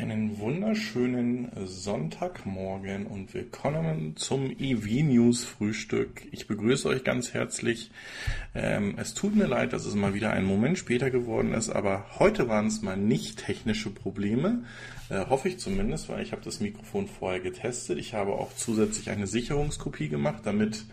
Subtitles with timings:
[0.00, 6.22] Einen wunderschönen Sonntagmorgen und willkommen zum EV News Frühstück.
[6.32, 7.90] Ich begrüße euch ganz herzlich.
[8.54, 12.06] Ähm, es tut mir leid, dass es mal wieder einen Moment später geworden ist, aber
[12.18, 14.64] heute waren es mal nicht technische Probleme,
[15.10, 17.98] äh, hoffe ich zumindest, weil ich habe das Mikrofon vorher getestet.
[17.98, 20.86] Ich habe auch zusätzlich eine Sicherungskopie gemacht, damit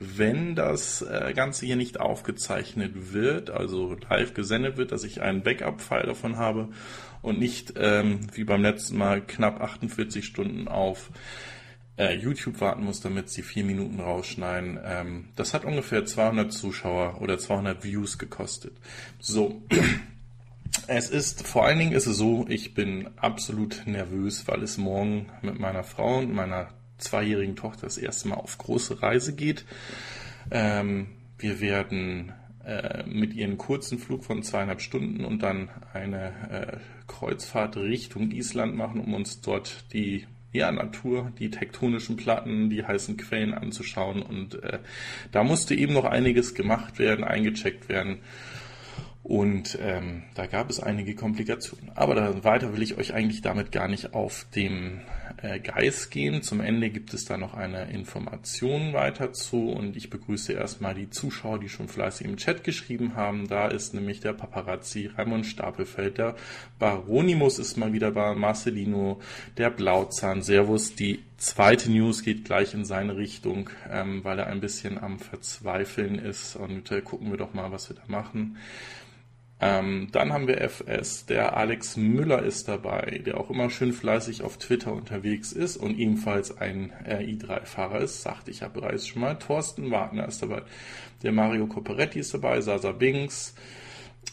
[0.00, 5.42] wenn das äh, Ganze hier nicht aufgezeichnet wird, also live gesendet wird, dass ich einen
[5.42, 6.70] Backup-File davon habe
[7.20, 11.10] und nicht ähm, wie beim letzten Mal knapp 48 Stunden auf
[11.98, 14.80] äh, YouTube warten muss, damit sie vier Minuten rausschneiden.
[14.82, 18.72] Ähm, das hat ungefähr 200 Zuschauer oder 200 Views gekostet.
[19.20, 19.62] So.
[20.86, 25.28] Es ist, vor allen Dingen ist es so, ich bin absolut nervös, weil es morgen
[25.42, 26.68] mit meiner Frau und meiner
[27.00, 29.64] zweijährigen Tochter das erste Mal auf große Reise geht.
[30.50, 32.32] Ähm, wir werden
[32.64, 36.76] äh, mit ihren kurzen Flug von zweieinhalb Stunden und dann eine äh,
[37.06, 43.16] Kreuzfahrt Richtung Island machen, um uns dort die ja, Natur, die tektonischen Platten, die heißen
[43.16, 44.22] Quellen anzuschauen.
[44.22, 44.80] Und äh,
[45.32, 48.18] da musste eben noch einiges gemacht werden, eingecheckt werden.
[49.22, 51.90] Und ähm, da gab es einige Komplikationen.
[51.94, 55.02] Aber da, weiter will ich euch eigentlich damit gar nicht auf dem
[55.42, 56.42] äh, Geist gehen.
[56.42, 61.10] Zum Ende gibt es da noch eine Information weiter zu und ich begrüße erstmal die
[61.10, 63.46] Zuschauer, die schon fleißig im Chat geschrieben haben.
[63.46, 66.34] Da ist nämlich der Paparazzi Raimund Stapelfeld, der
[66.78, 69.20] Baronimus ist mal wieder bei Marcelino,
[69.58, 70.94] der Blauzahn, Servus.
[70.94, 76.18] Die zweite News geht gleich in seine Richtung, ähm, weil er ein bisschen am Verzweifeln
[76.18, 78.58] ist und äh, gucken wir doch mal, was wir da machen.
[79.62, 84.42] Ähm, dann haben wir FS, der Alex Müller ist dabei, der auch immer schön fleißig
[84.42, 89.20] auf Twitter unterwegs ist und ebenfalls ein äh, i3-Fahrer ist, sagte ich ja bereits schon
[89.20, 89.38] mal.
[89.38, 90.62] Thorsten Wagner ist dabei,
[91.22, 93.54] der Mario Copperetti ist dabei, Sasa Bings,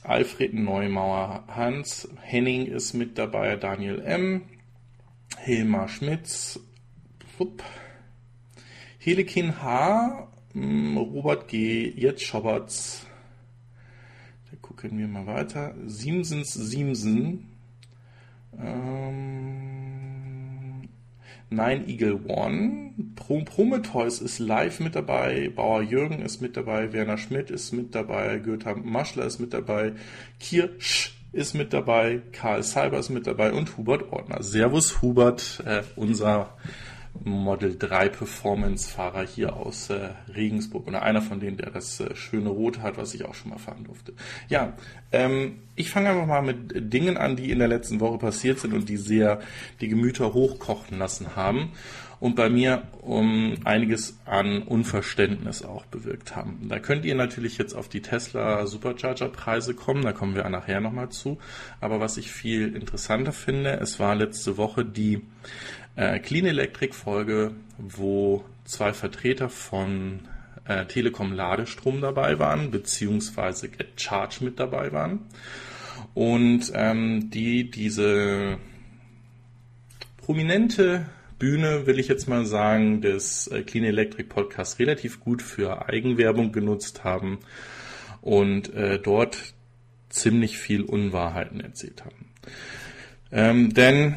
[0.04, 4.44] Alfred Neumauer, Hans Henning ist mit dabei, Daniel M.,
[5.40, 6.60] Hilmar Schmitz,
[7.38, 7.64] Wupp,
[9.00, 13.06] Helekin H., Robert G., jetzt Schoberts,
[14.62, 15.74] gucken wir mal weiter.
[15.86, 17.50] Siemsens Siemsen.
[18.60, 19.68] Ähm,
[21.50, 22.94] Nine Eagle One.
[23.16, 25.50] Pro Prometheus ist live mit dabei.
[25.56, 26.92] Bauer Jürgen ist mit dabei.
[26.92, 28.40] Werner Schmidt ist mit dabei.
[28.40, 29.94] Goethe Maschler ist mit dabei.
[30.40, 32.22] Kirsch ist mit dabei.
[32.34, 33.54] Karl Seiber ist mit dabei.
[33.54, 34.44] Und Hubert Ordner.
[34.44, 36.58] Servus Hubert, äh, unser
[37.24, 42.50] Model 3 Performance-Fahrer hier aus äh, Regensburg oder einer von denen, der das äh, schöne
[42.50, 44.14] Rot hat, was ich auch schon mal fahren durfte.
[44.50, 44.74] Ja,
[45.12, 48.74] ähm, ich fange einfach mal mit Dingen an, die in der letzten Woche passiert sind
[48.74, 49.40] und die sehr
[49.82, 51.72] die Gemüter hochkochen lassen haben
[52.20, 56.68] und bei mir um einiges an Unverständnis auch bewirkt haben.
[56.70, 60.82] Da könnt ihr natürlich jetzt auf die Tesla Supercharger Preise kommen, da kommen wir nachher
[60.82, 61.38] nochmal zu.
[61.80, 65.22] Aber was ich viel interessanter finde, es war letzte Woche die
[65.98, 70.22] äh, Clean Electric Folge, wo zwei Vertreter von
[70.66, 75.26] äh, Telekom Ladestrom dabei waren, beziehungsweise Get Charge mit dabei waren.
[76.14, 78.58] Und ähm, die diese
[80.18, 81.08] prominente
[81.40, 86.52] Bühne, will ich jetzt mal sagen, des äh, Clean Electric Podcasts relativ gut für Eigenwerbung
[86.52, 87.40] genutzt haben
[88.22, 89.54] und äh, dort
[90.10, 92.34] ziemlich viel Unwahrheiten erzählt haben.
[93.32, 94.16] Ähm, denn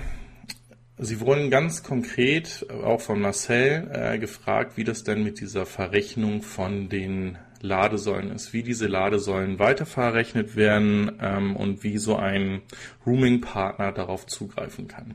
[1.03, 6.43] Sie wurden ganz konkret, auch von Marcel, äh, gefragt, wie das denn mit dieser Verrechnung
[6.43, 12.61] von den Ladesäulen ist, wie diese Ladesäulen weiterverrechnet werden ähm, und wie so ein
[13.07, 15.15] Rooming-Partner darauf zugreifen kann.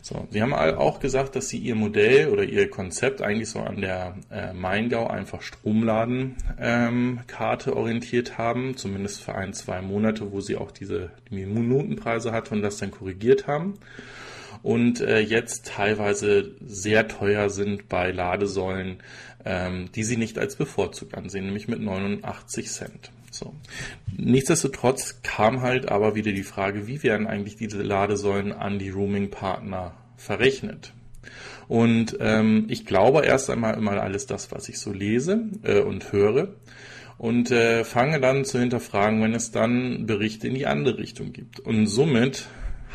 [0.00, 3.82] So, Sie haben auch gesagt, dass Sie Ihr Modell oder Ihr Konzept eigentlich so an
[3.82, 10.56] der äh, Maingau einfach Stromladen-Karte ähm, orientiert haben, zumindest für ein, zwei Monate, wo Sie
[10.56, 13.74] auch diese Minutenpreise hatten und das dann korrigiert haben
[14.62, 18.98] und äh, jetzt teilweise sehr teuer sind bei Ladesäulen,
[19.44, 23.10] ähm, die sie nicht als bevorzugt ansehen, nämlich mit 89 Cent.
[23.30, 23.54] So.
[24.16, 29.94] Nichtsdestotrotz kam halt aber wieder die Frage, wie werden eigentlich diese Ladesäulen an die Roaming-Partner
[30.16, 30.92] verrechnet?
[31.66, 36.12] Und ähm, ich glaube erst einmal immer alles das, was ich so lese äh, und
[36.12, 36.54] höre
[37.18, 41.60] und äh, fange dann zu hinterfragen, wenn es dann Berichte in die andere Richtung gibt.
[41.60, 42.46] Und somit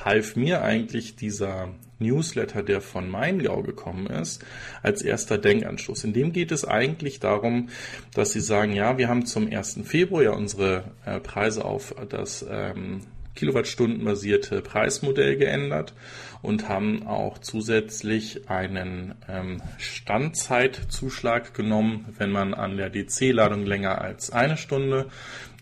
[0.07, 4.43] half mir eigentlich dieser Newsletter, der von Maingau gekommen ist,
[4.81, 6.05] als erster Denkanstoß.
[6.05, 7.69] In dem geht es eigentlich darum,
[8.13, 9.81] dass sie sagen, ja, wir haben zum 1.
[9.83, 13.01] Februar ja unsere äh, Preise auf das ähm,
[13.35, 15.93] Kilowattstundenbasierte Preismodell geändert
[16.41, 24.31] und haben auch zusätzlich einen ähm, Standzeitzuschlag genommen, wenn man an der DC-Ladung länger als
[24.31, 25.07] eine Stunde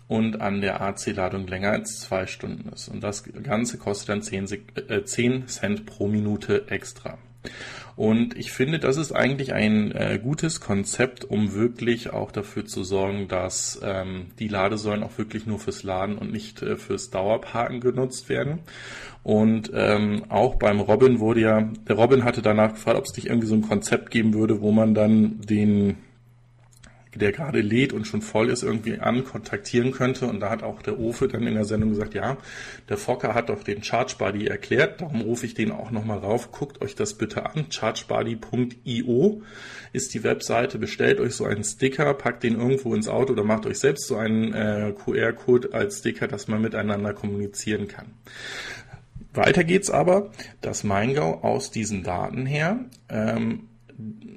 [0.07, 2.89] und an der AC-Ladung länger als zwei Stunden ist.
[2.89, 4.47] Und das Ganze kostet dann 10,
[4.87, 7.17] äh, 10 Cent pro Minute extra.
[7.95, 12.83] Und ich finde, das ist eigentlich ein äh, gutes Konzept, um wirklich auch dafür zu
[12.83, 17.79] sorgen, dass ähm, die Ladesäulen auch wirklich nur fürs Laden und nicht äh, fürs Dauerparken
[17.79, 18.59] genutzt werden.
[19.23, 23.27] Und ähm, auch beim Robin wurde ja, der Robin hatte danach gefragt, ob es nicht
[23.27, 25.97] irgendwie so ein Konzept geben würde, wo man dann den
[27.15, 30.27] der gerade lädt und schon voll ist, irgendwie an kontaktieren könnte.
[30.27, 32.37] Und da hat auch der Ofe dann in der Sendung gesagt, ja,
[32.89, 36.51] der Fokker hat doch den Charge Buddy erklärt, darum rufe ich den auch nochmal rauf.
[36.51, 37.67] Guckt euch das bitte an.
[37.69, 39.41] chargebuddy.io
[39.93, 40.77] ist die Webseite.
[40.77, 44.17] Bestellt euch so einen Sticker, packt den irgendwo ins Auto oder macht euch selbst so
[44.17, 48.07] einen äh, QR-Code als Sticker, dass man miteinander kommunizieren kann.
[49.33, 53.67] Weiter geht's aber, dass Maingau aus diesen Daten her ähm,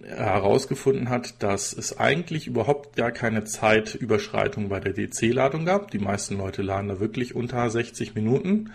[0.07, 5.91] herausgefunden hat, dass es eigentlich überhaupt gar keine Zeitüberschreitung bei der DC-Ladung gab.
[5.91, 8.71] Die meisten Leute laden da wirklich unter 60 Minuten.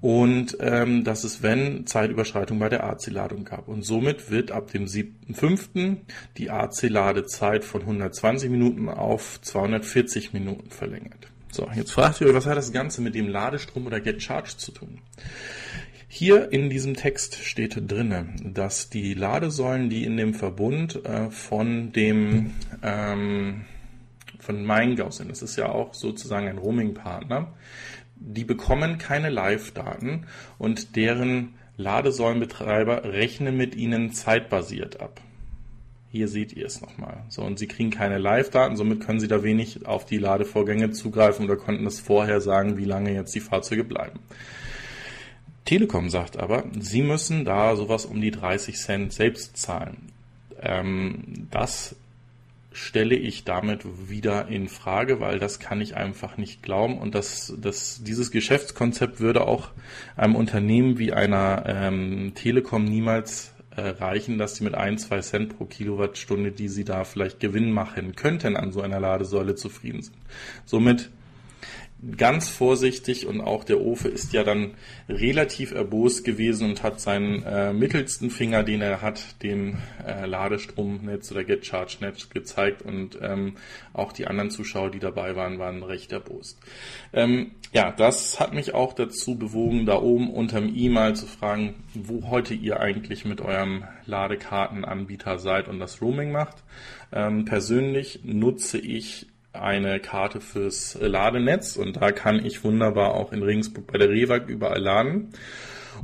[0.00, 3.68] Und ähm, dass es, wenn, Zeitüberschreitung bei der AC-Ladung gab.
[3.68, 5.96] Und somit wird ab dem 7.5.
[6.36, 11.28] die AC-Ladezeit von 120 Minuten auf 240 Minuten verlängert.
[11.50, 14.56] So, jetzt fragt ihr euch, was hat das Ganze mit dem Ladestrom oder Get Charge
[14.56, 14.98] zu tun?
[16.16, 21.90] Hier in diesem Text steht drinne, dass die Ladesäulen, die in dem Verbund äh, von
[21.90, 22.52] dem
[22.84, 23.64] ähm,
[24.38, 27.52] von Maingau sind, das ist ja auch sozusagen ein Roaming-Partner,
[28.14, 35.20] die bekommen keine Live-Daten und deren Ladesäulenbetreiber rechnen mit ihnen zeitbasiert ab.
[36.12, 37.24] Hier seht ihr es nochmal.
[37.28, 41.46] So, und sie kriegen keine Live-Daten, somit können sie da wenig auf die Ladevorgänge zugreifen
[41.46, 44.20] oder konnten das vorher sagen, wie lange jetzt die Fahrzeuge bleiben.
[45.64, 50.12] Telekom sagt aber, sie müssen da sowas um die 30 Cent selbst zahlen.
[50.60, 51.96] Ähm, das
[52.72, 57.54] stelle ich damit wieder in Frage, weil das kann ich einfach nicht glauben und das,
[57.56, 59.70] das, dieses Geschäftskonzept würde auch
[60.16, 65.64] einem Unternehmen wie einer ähm, Telekom niemals erreichen, dass sie mit ein, zwei Cent pro
[65.64, 70.16] Kilowattstunde, die sie da vielleicht Gewinn machen könnten, an so einer Ladesäule zufrieden sind.
[70.64, 71.10] Somit
[72.16, 74.74] ganz vorsichtig und auch der Ofe ist ja dann
[75.08, 81.30] relativ erbost gewesen und hat seinen äh, mittelsten Finger, den er hat, dem äh, Ladestromnetz
[81.32, 83.56] oder Get Charge Netz gezeigt und ähm,
[83.92, 86.58] auch die anderen Zuschauer, die dabei waren, waren recht erbost.
[87.12, 91.74] Ähm, ja, das hat mich auch dazu bewogen, da oben unterm i mal zu fragen,
[91.94, 96.62] wo heute ihr eigentlich mit eurem Ladekartenanbieter seid und das Roaming macht.
[97.12, 103.42] Ähm, persönlich nutze ich eine Karte fürs Ladenetz und da kann ich wunderbar auch in
[103.42, 105.30] Regensburg bei der Rewag überall laden.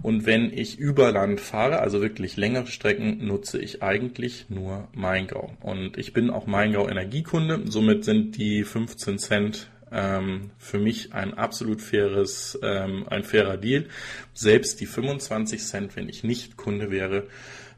[0.02, 5.52] Und wenn ich über Land fahre, also wirklich längere Strecken, nutze ich eigentlich nur Maingau.
[5.60, 11.34] Und ich bin auch Maingau Energiekunde, somit sind die 15 Cent ähm, für mich ein
[11.34, 13.86] absolut faires, ähm, ein fairer Deal.
[14.32, 17.26] Selbst die 25 Cent, wenn ich nicht Kunde wäre,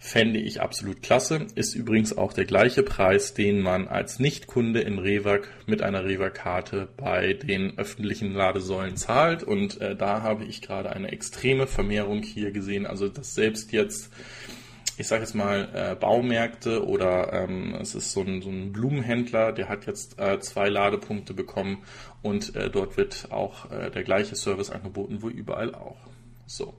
[0.02, 1.46] fände ich absolut klasse.
[1.54, 6.88] Ist übrigens auch der gleiche Preis, den man als Nichtkunde in Rewag mit einer Rewag-Karte
[6.96, 9.44] bei den öffentlichen Ladesäulen zahlt.
[9.44, 12.84] Und äh, da habe ich gerade eine extreme Vermehrung hier gesehen.
[12.84, 14.10] Also dass selbst jetzt
[14.99, 19.52] ich sage jetzt mal, äh, Baumärkte oder ähm, es ist so ein, so ein Blumenhändler,
[19.52, 21.82] der hat jetzt äh, zwei Ladepunkte bekommen
[22.20, 25.96] und äh, dort wird auch äh, der gleiche Service angeboten, wo überall auch.
[26.46, 26.75] So.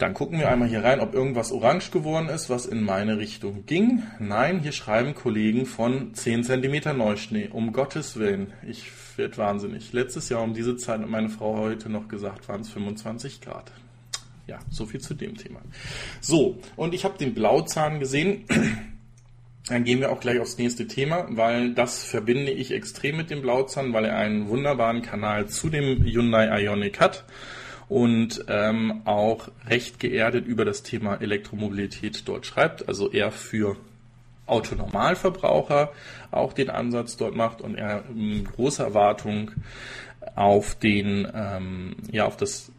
[0.00, 3.66] Dann gucken wir einmal hier rein, ob irgendwas orange geworden ist, was in meine Richtung
[3.66, 4.02] ging.
[4.18, 7.50] Nein, hier schreiben Kollegen von 10 cm Neuschnee.
[7.52, 9.92] Um Gottes Willen, ich werde wahnsinnig.
[9.92, 13.72] Letztes Jahr um diese Zeit hat meine Frau heute noch gesagt, waren es 25 Grad.
[14.46, 15.60] Ja, so viel zu dem Thema.
[16.22, 18.46] So, und ich habe den Blauzahn gesehen.
[19.68, 23.42] Dann gehen wir auch gleich aufs nächste Thema, weil das verbinde ich extrem mit dem
[23.42, 27.26] Blauzahn, weil er einen wunderbaren Kanal zu dem Hyundai Ioniq hat
[27.90, 33.76] und ähm, auch recht geerdet über das Thema Elektromobilität dort schreibt, also er für
[34.46, 35.92] Autonormalverbraucher
[36.30, 39.50] auch den Ansatz dort macht und er ähm, große Erwartung
[40.36, 42.70] auf den, ähm, ja, auf das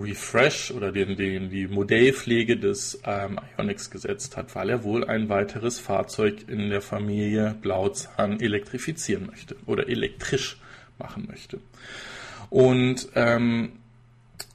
[0.00, 5.28] Refresh oder den, den, die Modellpflege des ähm, Ionics gesetzt hat, weil er wohl ein
[5.28, 10.58] weiteres Fahrzeug in der Familie Blauzahn elektrifizieren möchte oder elektrisch
[10.98, 11.60] machen möchte.
[12.50, 13.72] Und ähm,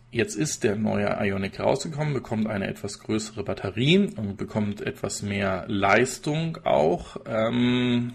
[0.09, 5.65] Jetzt ist der neue Ionic rausgekommen, bekommt eine etwas größere Batterie und bekommt etwas mehr
[5.67, 8.13] Leistung auch, ähm,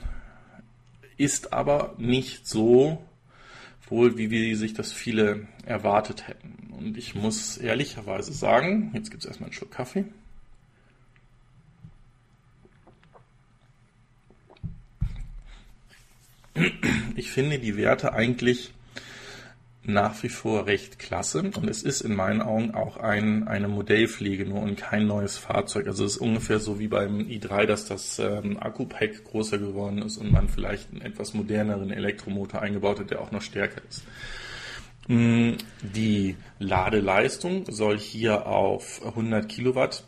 [1.18, 3.04] ist aber nicht so
[3.88, 6.72] wohl, wie wir sich das viele erwartet hätten.
[6.72, 10.06] Und ich muss ehrlicherweise sagen, jetzt gibt es erstmal einen Schluck Kaffee.
[17.16, 18.72] ich finde die Werte eigentlich
[19.84, 24.46] nach wie vor recht klasse und es ist in meinen Augen auch ein, eine Modellpflege
[24.46, 25.88] nur und kein neues Fahrzeug.
[25.88, 30.18] Also es ist ungefähr so wie beim i3, dass das ähm, Akku-Pack größer geworden ist
[30.18, 34.04] und man vielleicht einen etwas moderneren Elektromotor eingebaut hat, der auch noch stärker ist.
[35.08, 40.04] Mm, die Ladeleistung soll hier auf 100 Kilowatt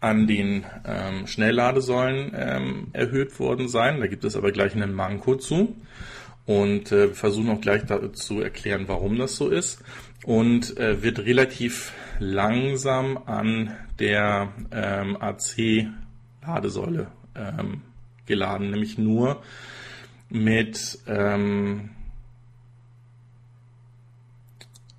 [0.00, 3.98] an den ähm, Schnellladesäulen ähm, erhöht worden sein.
[3.98, 5.74] Da gibt es aber gleich einen Manko zu
[6.48, 7.82] und äh, versuchen auch gleich
[8.14, 9.84] zu erklären, warum das so ist.
[10.24, 17.82] Und äh, wird relativ langsam an der ähm, AC-Ladesäule ähm,
[18.24, 19.42] geladen, nämlich nur
[20.30, 21.90] mit ähm,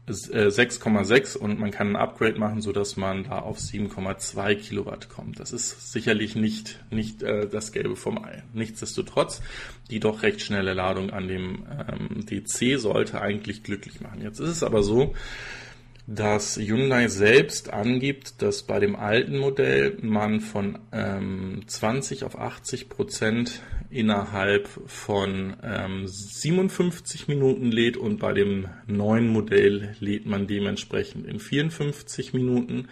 [0.10, 5.10] 6,6 äh, und man kann ein Upgrade machen, so dass man da auf 7,2 Kilowatt
[5.10, 5.40] kommt.
[5.40, 8.44] Das ist sicherlich nicht, nicht äh, das Gelbe vom Ei.
[8.54, 9.42] Nichtsdestotrotz,
[9.90, 14.22] die doch recht schnelle Ladung an dem ähm, DC sollte eigentlich glücklich machen.
[14.22, 15.14] Jetzt ist es aber so,
[16.08, 22.90] dass Hyundai selbst angibt, dass bei dem alten Modell man von ähm, 20 auf 80
[22.90, 31.26] Prozent innerhalb von ähm, 57 Minuten lädt und bei dem neuen Modell lädt man dementsprechend
[31.26, 32.88] in 54 Minuten.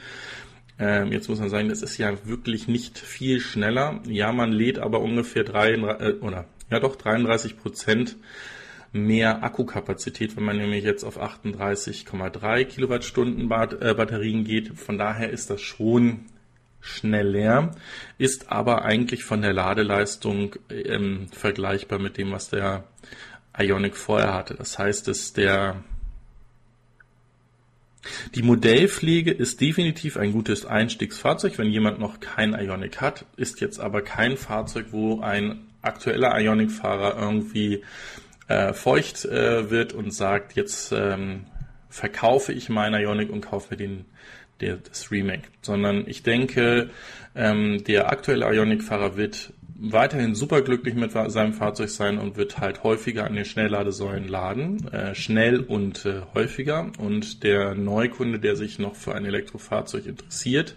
[0.79, 4.01] Ähm, jetzt muss man sagen, das ist ja wirklich nicht viel schneller.
[4.07, 8.17] Ja, man lädt aber ungefähr drei äh, oder ja doch 33 Prozent
[8.91, 14.77] mehr Akkukapazität, wenn man nämlich jetzt auf 38,3 Kilowattstunden äh, Batterien geht.
[14.79, 16.25] Von daher ist das schon
[16.87, 17.71] schnell leer,
[18.17, 22.85] ist aber eigentlich von der Ladeleistung ähm, vergleichbar mit dem, was der
[23.57, 24.55] Ionic vorher hatte.
[24.55, 25.83] Das heißt, dass der
[28.35, 33.79] die Modellpflege ist definitiv ein gutes Einstiegsfahrzeug, wenn jemand noch kein Ionic hat, ist jetzt
[33.79, 37.83] aber kein Fahrzeug, wo ein aktueller Ionic-Fahrer irgendwie
[38.47, 41.45] äh, feucht äh, wird und sagt, jetzt ähm,
[41.89, 44.05] verkaufe ich meinen Ionic und kaufe mir den,
[44.61, 45.43] der, das Remake.
[45.61, 46.89] Sondern ich denke,
[47.35, 53.25] ähm, der aktuelle Ionic-Fahrer wird weiterhin superglücklich mit seinem Fahrzeug sein und wird halt häufiger
[53.25, 56.91] an den Schnellladesäulen laden, äh, schnell und äh, häufiger.
[56.97, 60.75] Und der Neukunde, der sich noch für ein Elektrofahrzeug interessiert,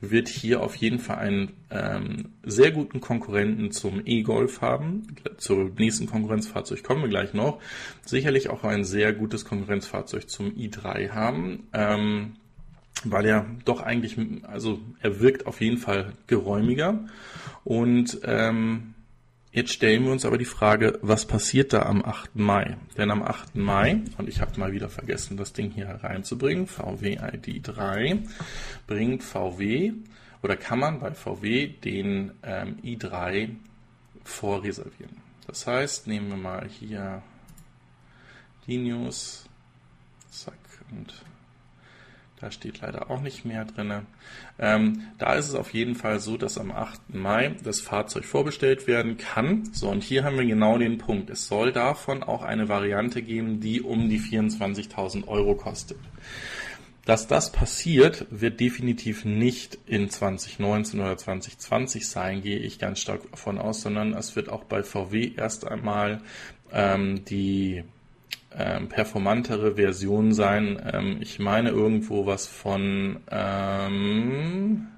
[0.00, 5.06] wird hier auf jeden Fall einen ähm, sehr guten Konkurrenten zum E-Golf haben.
[5.36, 7.60] Zur nächsten Konkurrenzfahrzeug kommen wir gleich noch.
[8.06, 11.68] Sicherlich auch ein sehr gutes Konkurrenzfahrzeug zum i3 haben.
[11.72, 12.36] Ähm,
[13.04, 17.06] weil er doch eigentlich, also er wirkt auf jeden Fall geräumiger
[17.64, 18.94] und ähm,
[19.52, 22.36] Jetzt stellen wir uns aber die Frage, was passiert da am 8.
[22.36, 22.76] Mai?
[22.96, 23.56] Denn am 8.
[23.56, 28.22] Mai, und ich habe mal wieder vergessen, das Ding hier reinzubringen, VW ID 3,
[28.86, 29.92] bringt VW
[30.42, 33.56] oder kann man bei VW den ähm, i3
[34.22, 35.16] vorreservieren.
[35.48, 37.20] Das heißt, nehmen wir mal hier
[38.68, 39.46] die News,
[40.30, 40.54] zack,
[40.92, 41.12] und
[42.40, 44.06] da steht leider auch nicht mehr drin.
[44.58, 47.14] Ähm, da ist es auf jeden Fall so, dass am 8.
[47.14, 49.68] Mai das Fahrzeug vorbestellt werden kann.
[49.72, 51.28] So, und hier haben wir genau den Punkt.
[51.28, 55.98] Es soll davon auch eine Variante geben, die um die 24.000 Euro kostet.
[57.04, 63.30] Dass das passiert, wird definitiv nicht in 2019 oder 2020 sein, gehe ich ganz stark
[63.30, 66.20] davon aus, sondern es wird auch bei VW erst einmal
[66.72, 67.84] ähm, die
[68.56, 70.80] ähm, performantere Version sein.
[70.92, 74.88] Ähm, ich meine irgendwo was von ähm,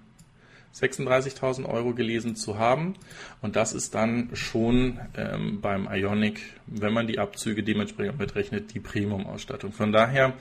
[0.74, 2.94] 36.000 Euro gelesen zu haben.
[3.40, 8.80] Und das ist dann schon ähm, beim Ionic, wenn man die Abzüge dementsprechend mitrechnet, die
[8.80, 9.72] Premium-Ausstattung.
[9.72, 10.32] Von daher,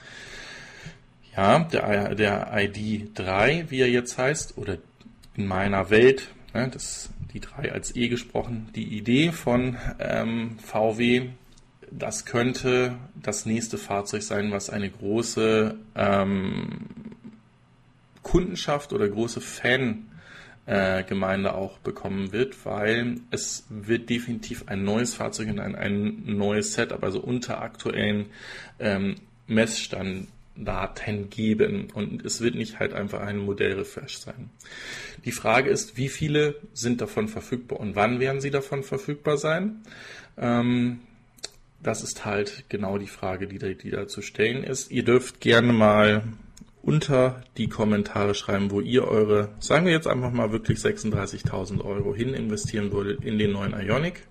[1.36, 4.77] ja, der, der ID 3, wie er jetzt heißt, oder
[5.36, 11.30] in meiner Welt, ne, das, die 3 als E gesprochen, die Idee von ähm, VW
[11.91, 16.88] das könnte das nächste Fahrzeug sein, was eine große ähm,
[18.24, 25.50] Kundenschaft oder große Fangemeinde äh, auch bekommen wird, weil es wird definitiv ein neues Fahrzeug
[25.50, 28.27] und ein, ein neues Setup, also unter aktuellen
[28.79, 29.15] ähm,
[29.48, 34.50] Messstandards geben und es wird nicht halt einfach ein Modellrefresh sein.
[35.25, 39.81] Die Frage ist, wie viele sind davon verfügbar und wann werden sie davon verfügbar sein?
[40.38, 41.01] Ähm,
[41.84, 44.92] das ist halt genau die Frage, die da, die da zu stellen ist.
[44.92, 46.24] Ihr dürft gerne mal
[46.84, 52.16] unter die Kommentare schreiben, wo ihr eure, sagen wir jetzt einfach mal wirklich 36.000 Euro
[52.16, 54.28] hin investieren würdet in den neuen Ionic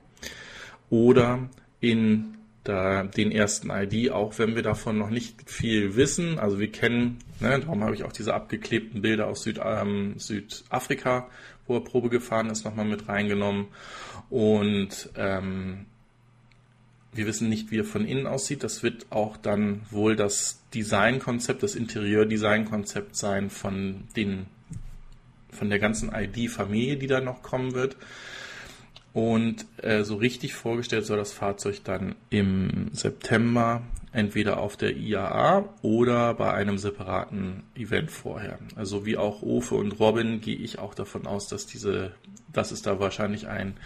[0.88, 1.48] oder
[1.80, 6.38] in da, den ersten ID, auch wenn wir davon noch nicht viel wissen.
[6.38, 11.28] Also wir kennen, ne, darum habe ich auch diese abgeklebten Bilder aus Süd, ähm, Südafrika,
[11.66, 13.68] wo er Probe gefahren ist, nochmal mit reingenommen.
[14.28, 15.86] Und ähm,
[17.12, 18.62] wir wissen nicht, wie er von innen aussieht.
[18.62, 24.46] Das wird auch dann wohl das Designkonzept, das Interieur-Design-Konzept sein von den,
[25.50, 27.96] von der ganzen ID-Familie, die da noch kommen wird.
[29.12, 35.68] Und äh, so richtig vorgestellt soll das Fahrzeug dann im September entweder auf der IAA
[35.82, 38.58] oder bei einem separaten Event vorher.
[38.76, 42.12] Also wie auch Ofe und Robin gehe ich auch davon aus, dass diese,
[42.52, 43.76] dass es da wahrscheinlich ein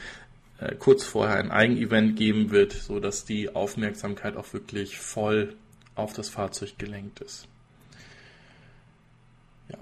[0.65, 5.55] äh, kurz vorher ein Eigenevent geben wird, so dass die Aufmerksamkeit auch wirklich voll
[5.95, 7.47] auf das Fahrzeug gelenkt ist.
[9.69, 9.79] Ja.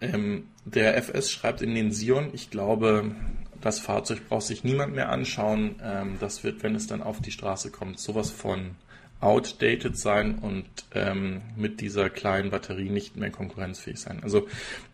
[0.00, 3.14] Ähm, der FS schreibt in den Sion, ich glaube,
[3.60, 5.76] das Fahrzeug braucht sich niemand mehr anschauen.
[5.82, 8.76] Ähm, das wird, wenn es dann auf die Straße kommt, sowas von
[9.20, 14.20] outdated sein und ähm, mit dieser kleinen Batterie nicht mehr konkurrenzfähig sein.
[14.22, 14.46] Also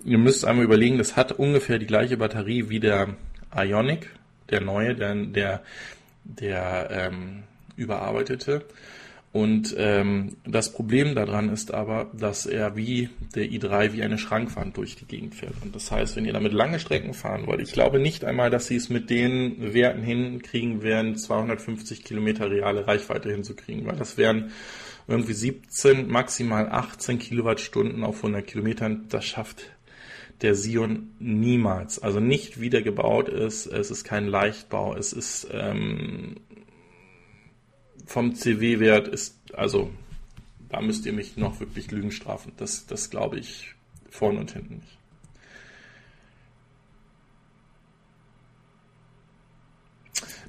[0.02, 3.16] ihr müsst einmal überlegen, das hat ungefähr die gleiche Batterie wie der
[3.54, 4.08] Ionic,
[4.50, 5.62] der neue, der, der,
[6.24, 7.44] der ähm,
[7.76, 8.64] überarbeitete.
[9.34, 14.76] Und ähm, das Problem daran ist aber, dass er wie der i3 wie eine Schrankwand
[14.76, 15.54] durch die Gegend fährt.
[15.60, 18.68] Und das heißt, wenn ihr damit lange Strecken fahren wollt, ich glaube nicht einmal, dass
[18.68, 24.52] sie es mit den Werten hinkriegen werden, 250 Kilometer reale Reichweite hinzukriegen, weil das wären
[25.08, 29.06] irgendwie 17, maximal 18 Kilowattstunden auf 100 Kilometern.
[29.08, 29.64] Das schafft
[30.42, 31.98] der Sion niemals.
[31.98, 33.66] Also nicht wie der gebaut ist.
[33.66, 34.94] Es ist kein Leichtbau.
[34.94, 36.36] Es ist ähm,
[38.06, 39.90] vom CW-Wert ist, also
[40.68, 42.52] da müsst ihr mich noch wirklich Lügen strafen.
[42.56, 43.74] Das, das glaube ich
[44.10, 44.98] vorne und hinten nicht.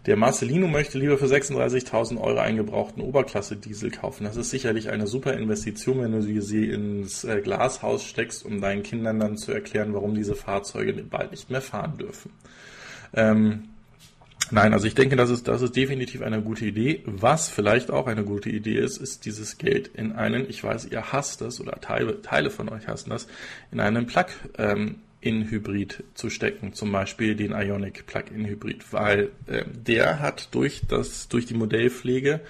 [0.05, 4.23] Der Marcelino möchte lieber für 36.000 Euro einen gebrauchten Oberklasse-Diesel kaufen.
[4.23, 8.83] Das ist sicherlich eine super Investition, wenn du sie ins äh, Glashaus steckst, um deinen
[8.83, 12.31] Kindern dann zu erklären, warum diese Fahrzeuge bald nicht mehr fahren dürfen.
[13.13, 13.69] Ähm,
[14.51, 17.01] Nein, also ich denke, das ist, das ist definitiv eine gute Idee.
[17.05, 21.11] Was vielleicht auch eine gute Idee ist, ist dieses Geld in einen, ich weiß, ihr
[21.11, 23.27] hasst das oder Teile, Teile von euch hassen das,
[23.71, 24.27] in einen Plug
[24.59, 30.53] ähm, in Hybrid zu stecken, zum Beispiel den Ionic Plug-in Hybrid, weil äh, der hat
[30.53, 32.41] durch das durch die Modellpflege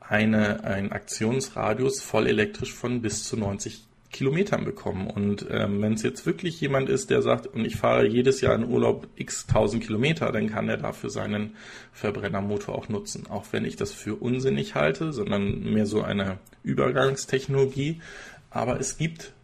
[0.00, 5.06] eine einen Aktionsradius voll elektrisch von bis zu 90 Kilometern bekommen.
[5.10, 8.54] Und ähm, wenn es jetzt wirklich jemand ist, der sagt, und ich fahre jedes Jahr
[8.54, 11.56] in Urlaub x tausend Kilometer, dann kann er dafür seinen
[11.92, 13.26] Verbrennermotor auch nutzen.
[13.28, 18.00] Auch wenn ich das für unsinnig halte, sondern mehr so eine Übergangstechnologie.
[18.48, 19.34] Aber es gibt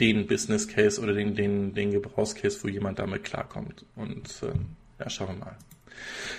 [0.00, 3.84] den Business Case oder den, den, den Gebrauchscase, wo jemand damit klarkommt.
[3.96, 4.52] Und äh,
[4.98, 5.56] ja, schauen wir mal.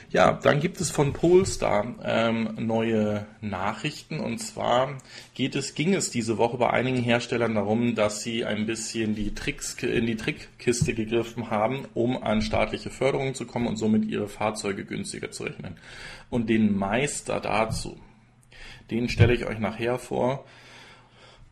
[0.10, 4.98] Ja, dann gibt es von Polestar ähm, neue Nachrichten und zwar
[5.34, 9.34] geht es, ging es diese Woche bei einigen Herstellern darum, dass sie ein bisschen die
[9.34, 14.28] Tricks in die Trickkiste gegriffen haben, um an staatliche Förderung zu kommen und somit ihre
[14.28, 15.78] Fahrzeuge günstiger zu rechnen.
[16.30, 17.98] Und den Meister dazu,
[18.92, 20.46] den stelle ich euch nachher vor.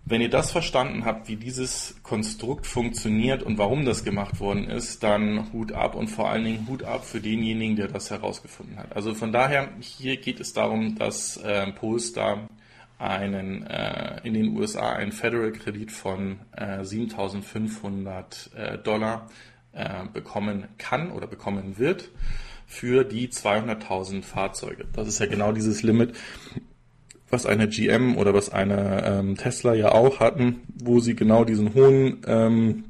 [0.04, 5.04] Wenn ihr das verstanden habt, wie dieses Konstrukt funktioniert und warum das gemacht worden ist,
[5.04, 8.96] dann Hut ab und vor allen Dingen Hut ab für denjenigen, der das herausgefunden hat.
[8.96, 12.50] Also von daher, hier geht es darum, dass äh, Polestar
[12.98, 19.30] einen äh, in den USA einen Federal Kredit von äh, 7.500 äh, Dollar
[19.74, 22.10] äh, bekommen kann oder bekommen wird
[22.68, 24.86] für die 200.000 Fahrzeuge.
[24.94, 26.16] Das ist ja genau dieses Limit,
[27.32, 31.74] was eine GM oder was eine ähm, Tesla ja auch hatten, wo sie genau diesen
[31.74, 32.84] hohen ähm,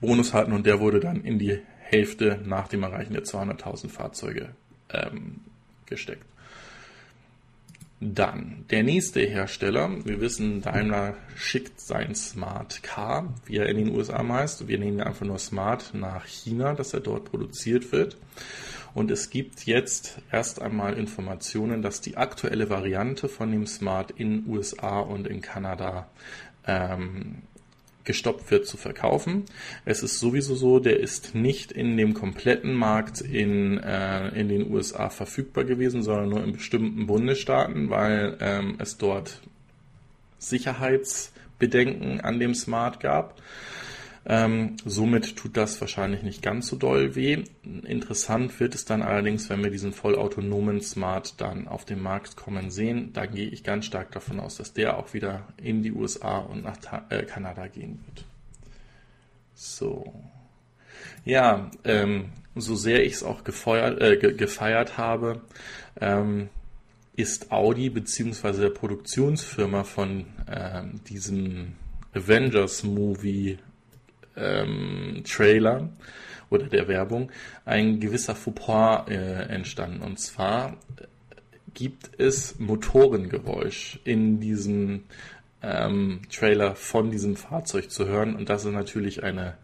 [0.00, 4.50] Bonus hatten und der wurde dann in die Hälfte nach dem Erreichen der 200.000 Fahrzeuge
[4.90, 5.40] ähm,
[5.86, 6.24] gesteckt.
[8.00, 9.90] Dann der nächste Hersteller.
[10.04, 14.68] Wir wissen, Daimler schickt sein Smart Car, wie er in den USA heißt.
[14.68, 18.16] Wir nehmen einfach nur Smart nach China, dass er dort produziert wird.
[18.94, 24.46] Und es gibt jetzt erst einmal Informationen, dass die aktuelle Variante von dem Smart in
[24.46, 26.08] USA und in Kanada
[26.66, 27.42] ähm,
[28.08, 29.44] gestoppt wird zu verkaufen.
[29.84, 34.72] Es ist sowieso so, der ist nicht in dem kompletten Markt in, äh, in den
[34.72, 39.42] USA verfügbar gewesen, sondern nur in bestimmten Bundesstaaten, weil ähm, es dort
[40.38, 43.42] Sicherheitsbedenken an dem Smart gab.
[44.30, 47.44] Ähm, somit tut das wahrscheinlich nicht ganz so doll weh.
[47.62, 52.70] Interessant wird es dann allerdings, wenn wir diesen vollautonomen Smart dann auf den Markt kommen
[52.70, 53.14] sehen.
[53.14, 56.62] Da gehe ich ganz stark davon aus, dass der auch wieder in die USA und
[56.62, 56.76] nach
[57.08, 58.26] äh, Kanada gehen wird.
[59.54, 60.12] So.
[61.24, 65.40] Ja, ähm, so sehr ich es auch gefeuert, äh, ge gefeiert habe,
[66.02, 66.50] ähm,
[67.16, 71.76] ist Audi beziehungsweise der Produktionsfirma von ähm, diesem
[72.12, 73.58] Avengers Movie
[74.38, 75.88] ähm, Trailer
[76.50, 77.30] oder der Werbung
[77.64, 79.14] ein gewisser Fauxpas äh,
[79.48, 80.02] entstanden.
[80.02, 80.76] Und zwar
[81.74, 85.04] gibt es Motorengeräusch in diesem
[85.62, 88.34] ähm, Trailer von diesem Fahrzeug zu hören.
[88.34, 89.54] Und das ist natürlich eine,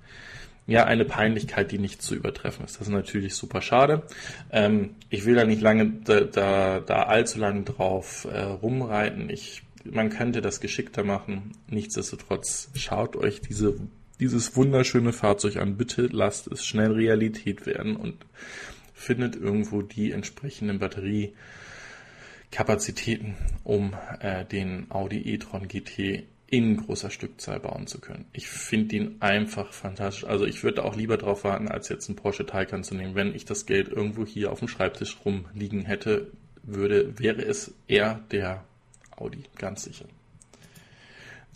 [0.66, 2.80] ja, eine Peinlichkeit, die nicht zu übertreffen ist.
[2.80, 4.02] Das ist natürlich super schade.
[4.50, 9.30] Ähm, ich will da nicht lange, da, da, da allzu lange drauf äh, rumreiten.
[9.30, 11.52] Ich, man könnte das geschickter machen.
[11.68, 13.76] Nichtsdestotrotz schaut euch diese,
[14.20, 15.77] dieses wunderschöne Fahrzeug an.
[15.77, 18.24] Bitte lasst es schnell Realität werden und
[18.92, 21.35] findet irgendwo die entsprechenden Batterie
[22.50, 28.27] Kapazitäten, um äh, den Audi e-tron GT in großer Stückzahl bauen zu können.
[28.33, 30.24] Ich finde ihn einfach fantastisch.
[30.24, 33.16] Also ich würde auch lieber darauf warten, als jetzt einen Porsche Taycan zu nehmen.
[33.16, 36.31] Wenn ich das Geld irgendwo hier auf dem Schreibtisch rumliegen hätte,
[36.62, 38.64] würde, wäre es eher der
[39.16, 40.07] Audi, ganz sicher.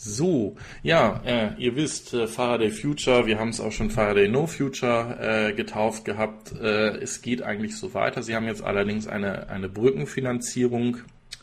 [0.00, 4.46] So, ja, äh, ihr wisst, äh, Faraday Future, wir haben es auch schon Faraday No
[4.46, 6.52] Future äh, getauft gehabt.
[6.52, 8.22] Äh, es geht eigentlich so weiter.
[8.22, 10.98] Sie haben jetzt allerdings eine, eine Brückenfinanzierung,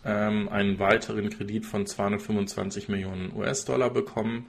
[0.05, 4.45] ähm, einen weiteren Kredit von 225 Millionen US-Dollar bekommen.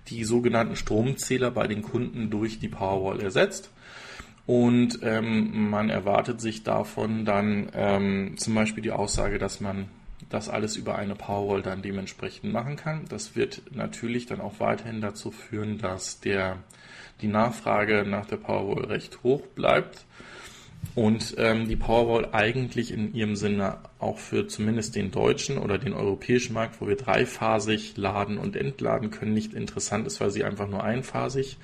[0.09, 3.70] die sogenannten Stromzähler bei den Kunden durch die Powerwall ersetzt.
[4.44, 9.87] Und ähm, man erwartet sich davon dann ähm, zum Beispiel die Aussage, dass man
[10.28, 13.04] das alles über eine Powerwall dann dementsprechend machen kann.
[13.08, 16.58] Das wird natürlich dann auch weiterhin dazu führen, dass der,
[17.20, 20.04] die Nachfrage nach der Powerwall recht hoch bleibt
[20.94, 25.92] und ähm, die Powerwall eigentlich in ihrem Sinne auch für zumindest den deutschen oder den
[25.92, 30.68] europäischen Markt, wo wir dreiphasig laden und entladen können, nicht interessant ist, weil sie einfach
[30.68, 31.58] nur einphasig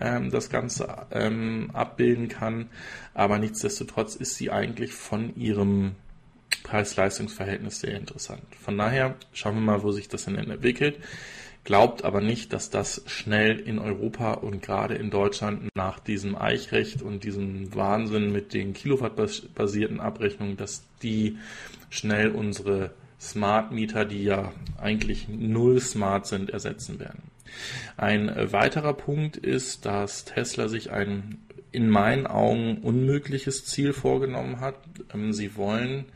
[0.00, 2.68] ähm, das Ganze ähm, abbilden kann.
[3.14, 5.94] Aber nichtsdestotrotz ist sie eigentlich von ihrem
[6.62, 8.42] Preis-Leistungs-Verhältnis sehr interessant.
[8.60, 10.98] Von daher schauen wir mal, wo sich das denn entwickelt.
[11.64, 17.02] Glaubt aber nicht, dass das schnell in Europa und gerade in Deutschland nach diesem Eichrecht
[17.02, 21.36] und diesem Wahnsinn mit den Kilowatt-basierten Abrechnungen, dass die
[21.90, 27.22] schnell unsere Smart Meter, die ja eigentlich null smart sind, ersetzen werden.
[27.96, 31.38] Ein weiterer Punkt ist, dass Tesla sich ein
[31.70, 34.76] in meinen Augen unmögliches Ziel vorgenommen hat.
[35.12, 36.06] Ähm, sie wollen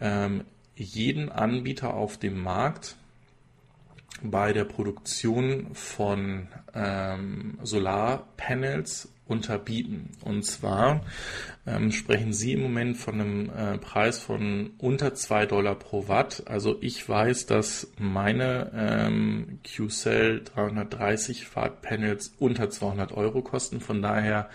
[0.00, 0.44] ähm,
[0.76, 2.96] jeden Anbieter auf dem Markt
[4.22, 10.10] bei der Produktion von ähm, Solarpanels unterbieten.
[10.20, 11.02] Und zwar
[11.66, 16.44] ähm, sprechen Sie im Moment von einem äh, Preis von unter 2 Dollar pro Watt.
[16.46, 23.80] Also ich weiß, dass meine ähm, Q-Cell 330 Watt Panels unter 200 Euro kosten.
[23.80, 24.50] Von daher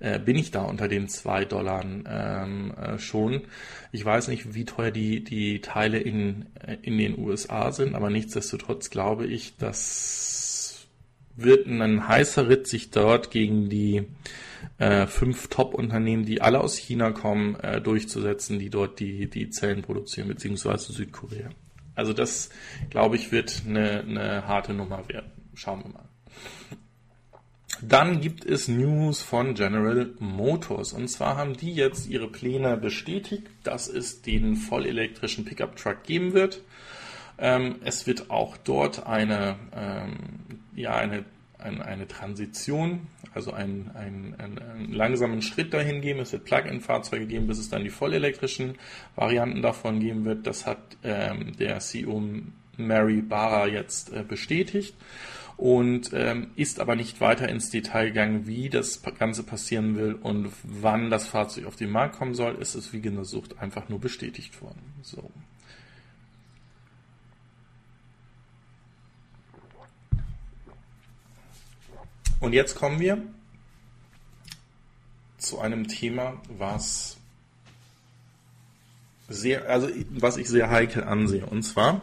[0.00, 3.42] äh, bin ich da unter den 2 Dollar ähm, äh, schon.
[3.92, 8.10] Ich weiß nicht, wie teuer die, die Teile in, äh, in den USA sind, aber
[8.10, 10.86] nichtsdestotrotz glaube ich, dass
[11.36, 14.06] wird ein heißer Ritt, sich dort gegen die
[14.78, 19.82] äh, fünf Top-Unternehmen, die alle aus China kommen, äh, durchzusetzen, die dort die, die Zellen
[19.82, 21.50] produzieren, beziehungsweise Südkorea.
[21.94, 22.50] Also das,
[22.90, 25.30] glaube ich, wird eine, eine harte Nummer werden.
[25.54, 26.08] Schauen wir mal.
[27.82, 30.92] Dann gibt es News von General Motors.
[30.92, 36.32] Und zwar haben die jetzt ihre Pläne bestätigt, dass es den vollelektrischen Pickup Truck geben
[36.32, 36.62] wird.
[37.38, 40.16] Ähm, es wird auch dort eine, ähm,
[40.74, 41.24] ja, eine,
[41.58, 46.20] eine, eine Transition, also einen, einen, einen, langsamen Schritt dahin geben.
[46.20, 48.76] Es wird Plug-in-Fahrzeuge geben, bis es dann die vollelektrischen
[49.16, 50.46] Varianten davon geben wird.
[50.46, 52.22] Das hat ähm, der CEO
[52.78, 54.94] Mary Barra jetzt äh, bestätigt
[55.56, 60.50] und ähm, ist aber nicht weiter ins Detail gegangen, wie das Ganze passieren will und
[60.62, 62.56] wann das Fahrzeug auf den Markt kommen soll.
[62.56, 64.80] Ist es wie gesucht einfach nur bestätigt worden.
[65.02, 65.30] So.
[72.38, 73.22] Und jetzt kommen wir
[75.38, 77.16] zu einem Thema, was
[79.28, 81.46] sehr, also was ich sehr heikel ansehe.
[81.46, 82.02] Und zwar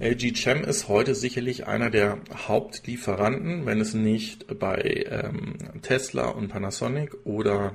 [0.00, 6.48] LG Chem ist heute sicherlich einer der Hauptlieferanten, wenn es nicht bei ähm, Tesla und
[6.48, 7.74] Panasonic oder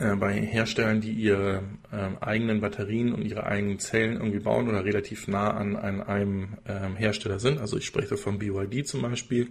[0.00, 1.62] äh, bei Herstellern, die ihre
[1.92, 6.58] äh, eigenen Batterien und ihre eigenen Zellen irgendwie bauen oder relativ nah an, an einem
[6.66, 7.60] ähm, Hersteller sind.
[7.60, 9.50] Also ich spreche von BYD zum Beispiel.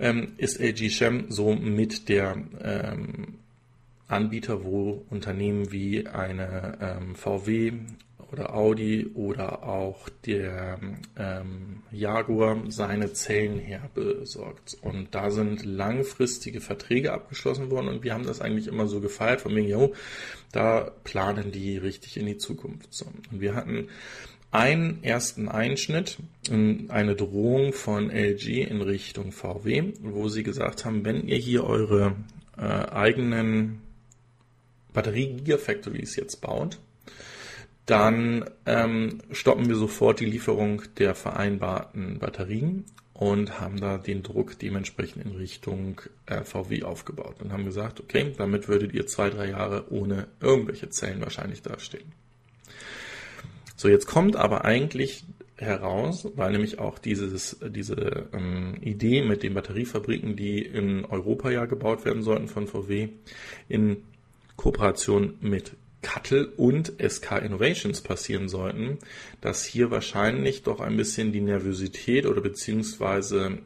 [0.00, 3.34] Ähm, ist LG Chem so mit der ähm,
[4.08, 7.72] Anbieter, wo Unternehmen wie eine ähm, VW
[8.32, 10.78] oder Audi oder auch der
[11.16, 14.78] ähm, Jaguar seine Zellen herbesorgt.
[14.80, 19.42] Und da sind langfristige Verträge abgeschlossen worden und wir haben das eigentlich immer so gefeiert,
[19.42, 19.92] von wegen, jo,
[20.50, 22.92] da planen die richtig in die Zukunft.
[22.94, 23.06] So.
[23.30, 23.88] Und wir hatten
[24.50, 26.18] einen ersten Einschnitt,
[26.50, 32.16] eine Drohung von LG in Richtung VW, wo sie gesagt haben, wenn ihr hier eure
[32.58, 33.80] äh, eigenen
[34.92, 36.78] Batterie-Gigafactories jetzt baut,
[37.86, 44.58] dann ähm, stoppen wir sofort die Lieferung der vereinbarten Batterien und haben da den Druck
[44.58, 49.50] dementsprechend in Richtung äh, VW aufgebaut und haben gesagt, okay, damit würdet ihr zwei, drei
[49.50, 52.12] Jahre ohne irgendwelche Zellen wahrscheinlich dastehen.
[53.76, 55.24] So, jetzt kommt aber eigentlich
[55.56, 61.66] heraus, weil nämlich auch dieses, diese ähm, Idee mit den Batteriefabriken, die in Europa ja
[61.66, 63.08] gebaut werden sollten von VW,
[63.68, 64.02] in
[64.56, 68.98] Kooperation mit Cuttle und SK Innovations passieren sollten,
[69.40, 73.58] dass hier wahrscheinlich doch ein bisschen die Nervosität oder beziehungsweise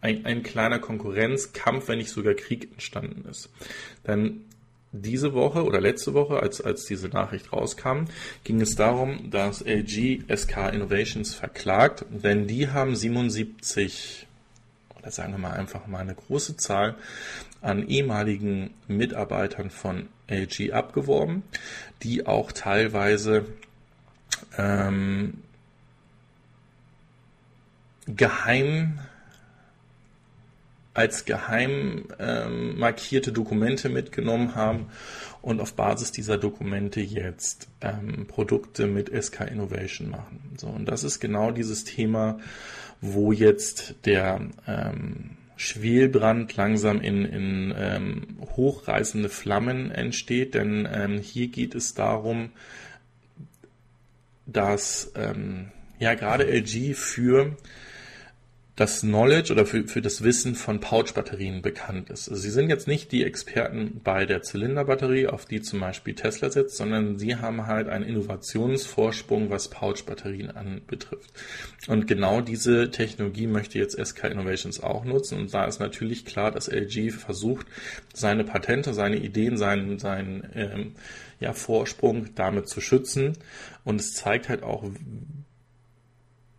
[0.00, 3.50] ein, ein kleiner Konkurrenzkampf, wenn nicht sogar Krieg entstanden ist.
[4.06, 4.44] Denn
[4.92, 8.04] diese Woche oder letzte Woche, als, als diese Nachricht rauskam,
[8.44, 14.26] ging es darum, dass LG SK Innovations verklagt, denn die haben 77
[14.98, 16.94] oder sagen wir mal einfach mal eine große Zahl
[17.62, 21.42] an ehemaligen Mitarbeitern von LG abgeworben,
[22.02, 23.44] die auch teilweise
[24.58, 25.42] ähm,
[28.06, 28.98] geheim
[30.94, 34.88] als geheim ähm, markierte Dokumente mitgenommen haben
[35.40, 40.54] und auf Basis dieser Dokumente jetzt ähm, Produkte mit SK Innovation machen.
[40.58, 42.38] So, und das ist genau dieses Thema,
[43.00, 51.46] wo jetzt der ähm, Schwelbrand langsam in, in ähm, hochreißende Flammen entsteht, denn ähm, hier
[51.46, 52.50] geht es darum,
[54.44, 55.70] dass ähm,
[56.00, 57.56] ja gerade LG für
[58.74, 62.30] das Knowledge oder für, für das Wissen von Pouch-Batterien bekannt ist.
[62.30, 66.48] Also sie sind jetzt nicht die Experten bei der Zylinderbatterie, auf die zum Beispiel Tesla
[66.48, 71.30] setzt, sondern sie haben halt einen Innovationsvorsprung, was Pouch-Batterien anbetrifft.
[71.86, 75.38] Und genau diese Technologie möchte jetzt SK Innovations auch nutzen.
[75.38, 77.66] Und da ist natürlich klar, dass LG versucht,
[78.14, 80.92] seine Patente, seine Ideen, seinen, seinen ähm,
[81.40, 83.36] ja, Vorsprung damit zu schützen.
[83.84, 84.84] Und es zeigt halt auch,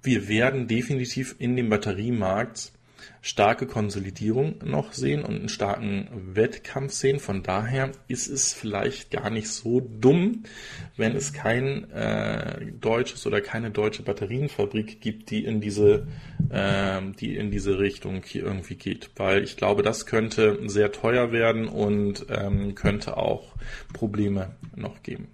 [0.03, 2.73] wir werden definitiv in dem Batteriemarkt
[3.21, 7.19] starke Konsolidierung noch sehen und einen starken Wettkampf sehen.
[7.19, 10.43] Von daher ist es vielleicht gar nicht so dumm,
[10.97, 16.07] wenn es kein äh, deutsches oder keine deutsche Batterienfabrik gibt, die in diese,
[16.49, 19.11] äh, die in diese Richtung hier irgendwie geht.
[19.15, 23.55] Weil ich glaube, das könnte sehr teuer werden und ähm, könnte auch
[23.93, 25.29] Probleme noch geben.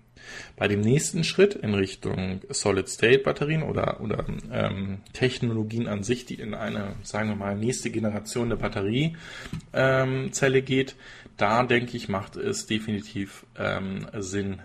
[0.55, 6.53] Bei dem nächsten Schritt in Richtung Solid-State-Batterien oder, oder ähm, Technologien an sich, die in
[6.53, 9.15] eine, sagen wir mal, nächste Generation der Batteriezelle
[9.73, 10.95] ähm, geht,
[11.37, 14.61] da denke ich, macht es definitiv ähm, Sinn,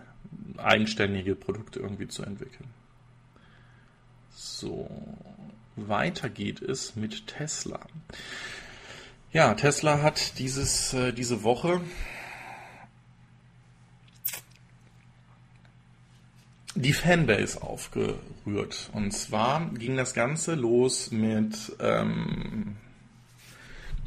[0.57, 2.69] eigenständige Produkte irgendwie zu entwickeln.
[4.35, 4.91] So,
[5.77, 7.81] weiter geht es mit Tesla.
[9.33, 11.81] Ja, Tesla hat dieses, äh, diese Woche
[16.75, 18.91] die Fanbase aufgerührt.
[18.93, 22.77] Und zwar ging das Ganze los mit ähm,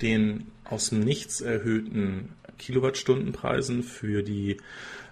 [0.01, 4.57] den aus dem Nichts erhöhten Kilowattstundenpreisen für die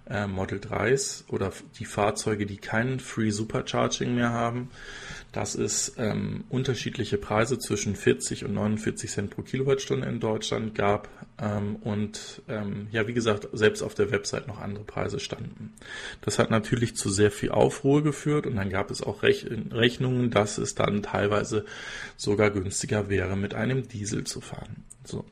[0.10, 4.70] äh, Model 3s oder die Fahrzeuge, die keinen Free Supercharging mehr haben,
[5.32, 11.10] dass es ähm, unterschiedliche Preise zwischen 40 und 49 Cent pro Kilowattstunde in Deutschland gab
[11.42, 15.74] ähm, und ähm, ja, wie gesagt, selbst auf der Website noch andere Preise standen.
[16.22, 20.32] Das hat natürlich zu sehr viel Aufruhr geführt und dann gab es auch Rech Rechnungen,
[20.32, 21.66] dass es dann teilweise
[22.16, 24.86] sogar günstiger wäre, mit einem Diesel zu fahren.
[25.04, 25.26] So.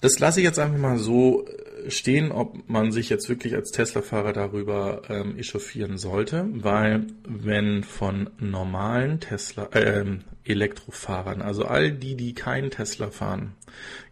[0.00, 1.46] Das lasse ich jetzt einfach mal so
[1.88, 8.30] stehen, ob man sich jetzt wirklich als Tesla-Fahrer darüber ähm, echauffieren sollte, weil wenn von
[8.38, 10.04] normalen Tesla, äh,
[10.44, 13.54] Elektrofahrern, also all die, die keinen Tesla fahren,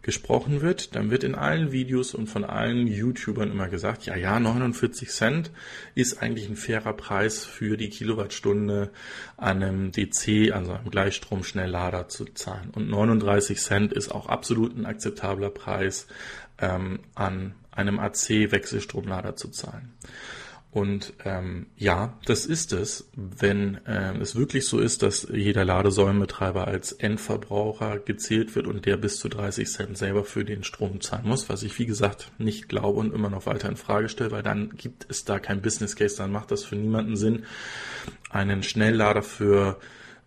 [0.01, 4.39] gesprochen wird, dann wird in allen Videos und von allen YouTubern immer gesagt, ja, ja,
[4.39, 5.51] 49 Cent
[5.95, 8.91] ist eigentlich ein fairer Preis für die Kilowattstunde
[9.37, 12.69] an einem DC, also einem Gleichstrom-Schnelllader zu zahlen.
[12.73, 16.07] Und 39 Cent ist auch absolut ein akzeptabler Preis
[16.59, 19.93] ähm, an einem AC-Wechselstromlader zu zahlen.
[20.71, 26.67] Und ähm, ja, das ist es, wenn äh, es wirklich so ist, dass jeder Ladesäulenbetreiber
[26.67, 31.27] als Endverbraucher gezählt wird und der bis zu 30 Cent selber für den Strom zahlen
[31.27, 34.43] muss, was ich wie gesagt nicht glaube und immer noch weiter in Frage stelle, weil
[34.43, 37.45] dann gibt es da kein Business Case, dann macht das für niemanden Sinn,
[38.29, 39.79] einen Schnelllader für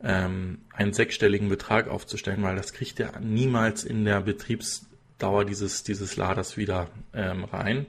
[0.03, 4.87] ähm, einen sechsstelligen Betrag aufzustellen, weil das kriegt er niemals in der Betriebs
[5.23, 7.87] Dauer dieses, dieses Laders wieder ähm, rein.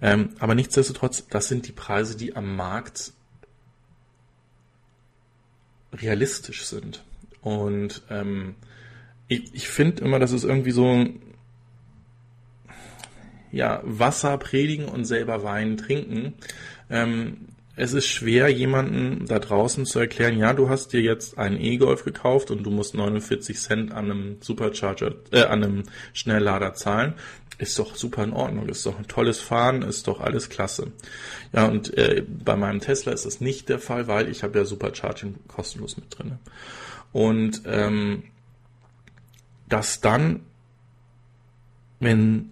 [0.00, 3.12] Ähm, aber nichtsdestotrotz, das sind die Preise, die am Markt
[5.92, 7.02] realistisch sind.
[7.42, 8.54] Und ähm,
[9.28, 11.06] ich, ich finde immer, das ist irgendwie so
[13.52, 16.34] ja, Wasser predigen und selber Wein trinken.
[16.88, 17.48] Ähm,
[17.80, 22.04] es ist schwer, jemanden da draußen zu erklären, ja, du hast dir jetzt einen E-Golf
[22.04, 27.14] gekauft und du musst 49 Cent an einem Supercharger, äh, an einem Schnelllader zahlen.
[27.56, 30.92] Ist doch super in Ordnung, ist doch ein tolles Fahren, ist doch alles klasse.
[31.54, 34.66] Ja, und äh, bei meinem Tesla ist das nicht der Fall, weil ich habe ja
[34.66, 36.38] Supercharging kostenlos mit drin.
[37.12, 38.24] Und ähm,
[39.70, 40.40] dass dann,
[41.98, 42.50] wenn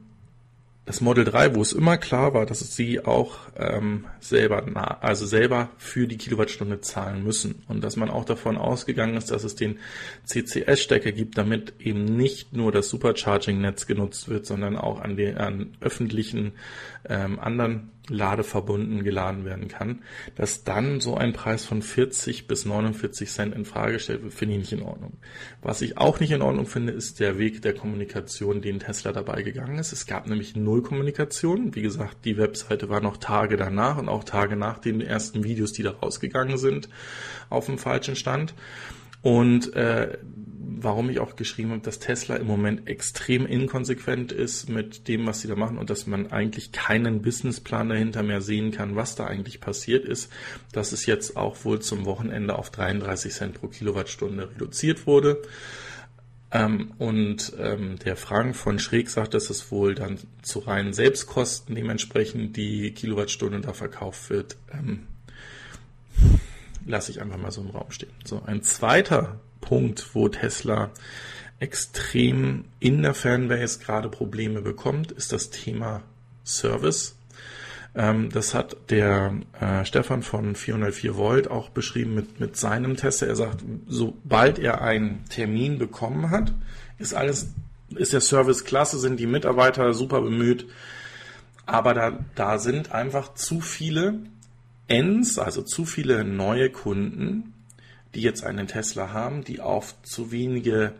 [0.88, 5.26] das Model 3, wo es immer klar war, dass sie auch ähm, selber, nah, also
[5.26, 7.62] selber für die Kilowattstunde zahlen müssen.
[7.68, 9.80] Und dass man auch davon ausgegangen ist, dass es den
[10.24, 15.76] CCS-Stecker gibt, damit eben nicht nur das Supercharging-Netz genutzt wird, sondern auch an den an
[15.80, 16.52] öffentlichen
[17.08, 20.02] ähm, anderen Ladeverbunden geladen werden kann,
[20.34, 24.54] dass dann so ein Preis von 40 bis 49 Cent in Frage gestellt wird, finde
[24.54, 25.18] ich nicht in Ordnung.
[25.62, 29.42] Was ich auch nicht in Ordnung finde, ist der Weg der Kommunikation, den Tesla dabei
[29.42, 29.92] gegangen ist.
[29.92, 31.74] Es gab nämlich null Kommunikation.
[31.74, 35.72] Wie gesagt, die Webseite war noch Tage danach und auch Tage nach den ersten Videos,
[35.72, 36.88] die da rausgegangen sind,
[37.50, 38.54] auf dem falschen Stand.
[39.20, 40.16] Und äh,
[40.70, 45.40] warum ich auch geschrieben habe, dass Tesla im Moment extrem inkonsequent ist mit dem, was
[45.40, 49.26] sie da machen und dass man eigentlich keinen Businessplan dahinter mehr sehen kann, was da
[49.26, 50.30] eigentlich passiert ist,
[50.72, 55.40] dass es jetzt auch wohl zum Wochenende auf 33 Cent pro Kilowattstunde reduziert wurde.
[56.50, 61.74] Ähm, und ähm, der Frank von Schräg sagt, dass es wohl dann zu reinen Selbstkosten
[61.74, 64.56] dementsprechend die Kilowattstunde da verkauft wird.
[64.72, 65.06] Ähm,
[66.86, 68.12] lasse ich einfach mal so im Raum stehen.
[68.24, 70.90] So, ein zweiter Punkt, wo Tesla
[71.60, 76.02] extrem in der Fanbase gerade Probleme bekommt, ist das Thema
[76.44, 77.16] Service.
[77.94, 83.26] Ähm, das hat der äh, Stefan von 404 Volt auch beschrieben mit, mit seinem Tester.
[83.26, 86.52] Er sagt, sobald er einen Termin bekommen hat,
[86.98, 87.52] ist alles,
[87.96, 90.66] ist der Service klasse, sind die Mitarbeiter super bemüht.
[91.66, 94.20] Aber da, da sind einfach zu viele
[94.86, 97.52] Ends, also zu viele neue Kunden,
[98.14, 100.94] die jetzt einen Tesla haben, die auf zu wenige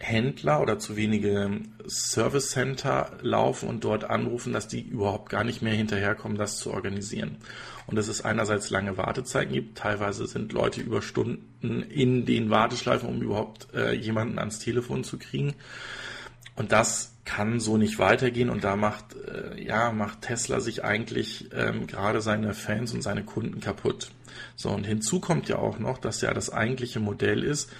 [0.00, 5.60] Händler oder zu wenige Service Center laufen und dort anrufen, dass die überhaupt gar nicht
[5.60, 7.36] mehr hinterherkommen, das zu organisieren.
[7.86, 13.08] Und dass es einerseits lange Wartezeiten gibt, teilweise sind Leute über Stunden in den Warteschleifen,
[13.08, 15.54] um überhaupt äh, jemanden ans Telefon zu kriegen.
[16.56, 21.48] Und das kann so nicht weitergehen und da macht äh, ja macht Tesla sich eigentlich
[21.54, 24.10] ähm, gerade seine Fans und seine Kunden kaputt.
[24.56, 27.70] So und hinzu kommt ja auch noch, dass ja das eigentliche Modell ist,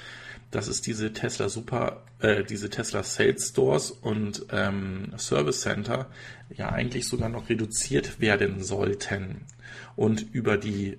[0.53, 6.07] dass es diese Tesla Super, äh, diese Tesla Sales Stores und ähm, Service Center
[6.51, 9.47] ja eigentlich sogar noch reduziert werden sollten
[9.97, 10.99] und über die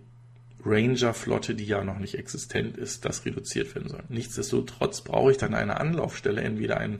[0.63, 4.04] Ranger-Flotte, die ja noch nicht existent ist, das reduziert werden soll.
[4.10, 7.00] Nichtsdestotrotz brauche ich dann eine Anlaufstelle, entweder ein,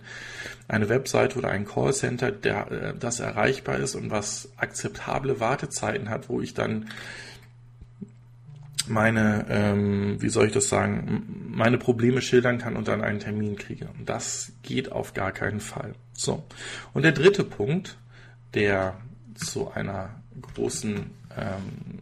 [0.68, 6.30] eine Webseite oder ein Callcenter, der, äh, das erreichbar ist und was akzeptable Wartezeiten hat,
[6.30, 6.90] wo ich dann
[8.88, 13.56] meine, ähm, wie soll ich das sagen, meine Probleme schildern kann und dann einen Termin
[13.56, 13.90] kriege.
[13.98, 15.94] Und das geht auf gar keinen Fall.
[16.14, 16.44] So.
[16.94, 17.98] Und der dritte Punkt,
[18.54, 18.98] der
[19.36, 20.10] zu einer
[20.42, 22.00] großen ähm,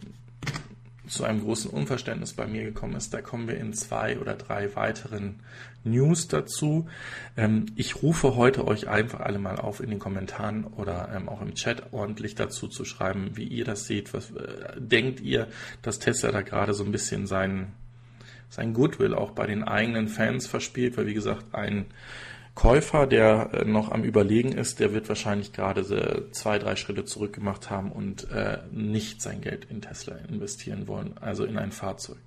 [1.09, 3.13] zu einem großen Unverständnis bei mir gekommen ist.
[3.13, 5.39] Da kommen wir in zwei oder drei weiteren
[5.83, 6.87] News dazu.
[7.35, 11.41] Ähm, ich rufe heute euch einfach alle mal auf, in den Kommentaren oder ähm, auch
[11.41, 14.13] im Chat ordentlich dazu zu schreiben, wie ihr das seht.
[14.13, 15.47] Was äh, denkt ihr,
[15.81, 17.73] dass Tesla da gerade so ein bisschen sein,
[18.49, 20.95] sein Goodwill auch bei den eigenen Fans verspielt?
[20.97, 21.85] Weil, wie gesagt, ein
[22.59, 27.31] Käufer, der äh, noch am Überlegen ist, der wird wahrscheinlich gerade zwei, drei Schritte zurück
[27.31, 32.17] gemacht haben und äh, nicht sein Geld in Tesla investieren wollen, also in ein Fahrzeug.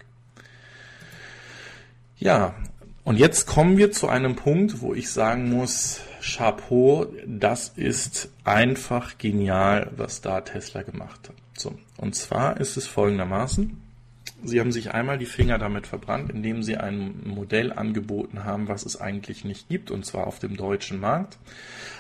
[2.17, 2.55] Ja,
[3.05, 9.19] und jetzt kommen wir zu einem Punkt, wo ich sagen muss, Chapeau, das ist einfach
[9.19, 11.37] genial, was da Tesla gemacht hat.
[11.59, 13.82] So, und zwar ist es folgendermaßen.
[14.45, 18.85] Sie haben sich einmal die Finger damit verbrannt, indem Sie ein Modell angeboten haben, was
[18.85, 21.39] es eigentlich nicht gibt, und zwar auf dem deutschen Markt,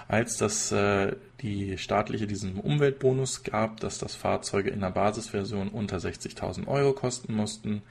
[0.09, 5.99] als das äh, die staatliche diesen Umweltbonus gab, dass das Fahrzeuge in der Basisversion unter
[5.99, 7.82] 60.000 Euro kosten mussten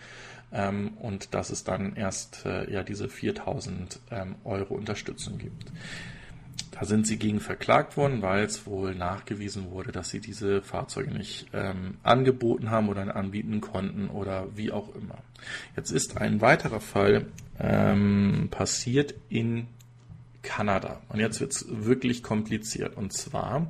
[0.52, 5.72] ähm, und dass es dann erst äh, ja diese 4.000 ähm, Euro Unterstützung gibt.
[6.72, 11.12] Da sind sie gegen verklagt worden, weil es wohl nachgewiesen wurde, dass sie diese Fahrzeuge
[11.12, 15.18] nicht ähm, angeboten haben oder anbieten konnten oder wie auch immer.
[15.76, 17.26] Jetzt ist ein weiterer Fall
[17.60, 19.68] ähm, passiert in
[20.42, 21.02] Kanada.
[21.10, 22.98] Und jetzt wird es wirklich kompliziert.
[22.98, 23.68] Und zwar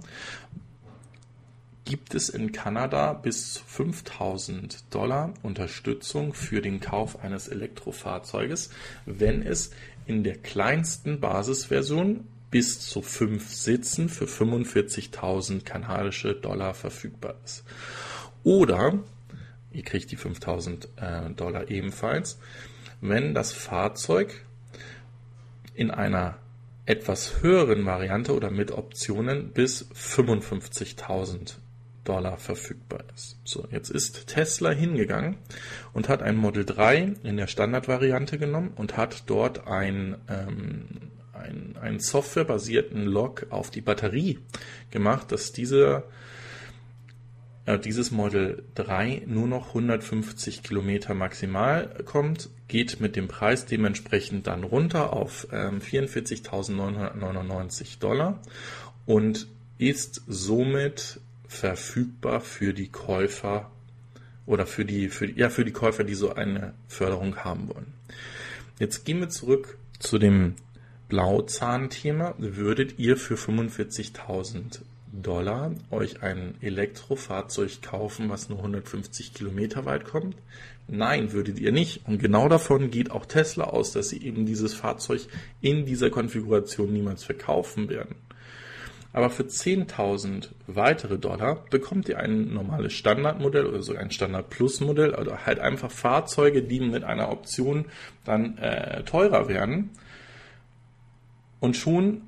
[1.85, 8.69] gibt es in Kanada bis zu 5000 Dollar Unterstützung für den Kauf eines Elektrofahrzeuges,
[9.05, 9.71] wenn es
[10.05, 17.63] in der kleinsten Basisversion bis zu fünf Sitzen für 45.000 kanadische Dollar verfügbar ist.
[18.43, 18.99] Oder,
[19.71, 22.39] ihr kriegt die 5.000 äh, Dollar ebenfalls,
[22.99, 24.45] wenn das Fahrzeug
[25.73, 26.37] in einer
[26.85, 31.53] etwas höheren Variante oder mit Optionen bis 55.000
[32.03, 33.39] Dollar verfügbar ist.
[33.43, 35.37] So, jetzt ist Tesla hingegangen
[35.93, 41.10] und hat ein Model 3 in der Standardvariante genommen und hat dort ein ähm,
[41.41, 44.39] einen, einen softwarebasierten Log auf die Batterie
[44.91, 46.03] gemacht, dass diese,
[47.65, 54.47] äh, dieses Model 3 nur noch 150 Kilometer maximal kommt, geht mit dem Preis dementsprechend
[54.47, 58.39] dann runter auf ähm, 44.999 Dollar
[59.05, 63.71] und ist somit verfügbar für die Käufer
[64.45, 67.93] oder für die, für, ja, für die Käufer, die so eine Förderung haben wollen.
[68.79, 70.55] Jetzt gehen wir zurück zu dem
[71.11, 74.79] Blauzahn-Thema, würdet ihr für 45.000
[75.11, 80.37] Dollar euch ein Elektrofahrzeug kaufen, was nur 150 Kilometer weit kommt?
[80.87, 82.07] Nein, würdet ihr nicht.
[82.07, 85.27] Und genau davon geht auch Tesla aus, dass sie eben dieses Fahrzeug
[85.59, 88.15] in dieser Konfiguration niemals verkaufen werden.
[89.11, 94.79] Aber für 10.000 weitere Dollar bekommt ihr ein normales Standardmodell oder sogar ein Standard Plus
[94.79, 97.87] Modell oder halt einfach Fahrzeuge, die mit einer Option
[98.23, 99.89] dann äh, teurer werden
[101.61, 102.23] und schon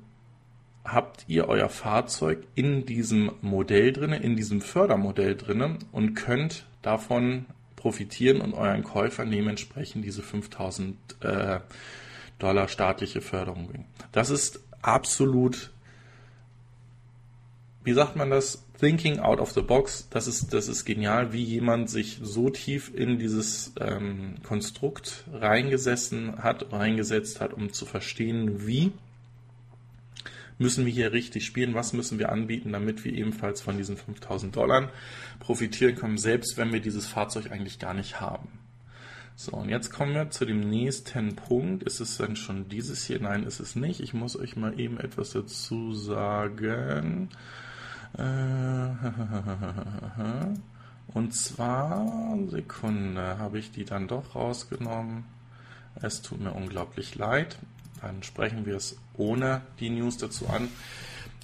[0.84, 7.46] habt ihr euer Fahrzeug in diesem Modell drinne, in diesem Fördermodell drinne und könnt davon
[7.76, 11.60] profitieren und euren Käufern dementsprechend diese 5000 äh,
[12.38, 13.86] Dollar staatliche Förderung bringen.
[14.12, 15.72] Das ist absolut,
[17.82, 18.64] wie sagt man das?
[18.78, 20.08] Thinking out of the box.
[20.10, 26.42] Das ist, das ist genial, wie jemand sich so tief in dieses ähm, Konstrukt reingesessen
[26.42, 28.92] hat, reingesetzt hat, um zu verstehen, wie
[30.58, 34.54] müssen wir hier richtig spielen, was müssen wir anbieten, damit wir ebenfalls von diesen 5000
[34.54, 34.90] Dollar
[35.40, 38.48] profitieren können, selbst wenn wir dieses Fahrzeug eigentlich gar nicht haben.
[39.36, 41.82] So, und jetzt kommen wir zu dem nächsten Punkt.
[41.82, 43.20] Ist es denn schon dieses hier?
[43.20, 43.98] Nein, ist es nicht.
[43.98, 47.30] Ich muss euch mal eben etwas dazu sagen.
[48.16, 48.22] Äh,
[51.14, 55.24] und zwar, Sekunde, habe ich die dann doch rausgenommen.
[56.00, 57.58] Es tut mir unglaublich leid
[58.04, 60.68] dann sprechen wir es ohne die News dazu an.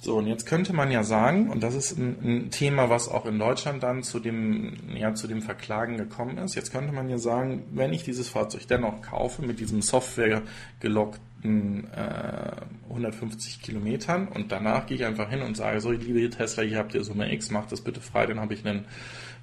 [0.03, 3.27] So, und jetzt könnte man ja sagen, und das ist ein, ein, Thema, was auch
[3.27, 6.55] in Deutschland dann zu dem, ja, zu dem Verklagen gekommen ist.
[6.55, 10.41] Jetzt könnte man ja sagen, wenn ich dieses Fahrzeug dennoch kaufe mit diesem Software
[10.79, 12.51] gelockten äh,
[12.89, 16.95] 150 Kilometern und danach gehe ich einfach hin und sage, so, liebe Tesla, hier habt
[16.95, 18.85] ihr Summe X, macht das bitte frei, dann habe ich ein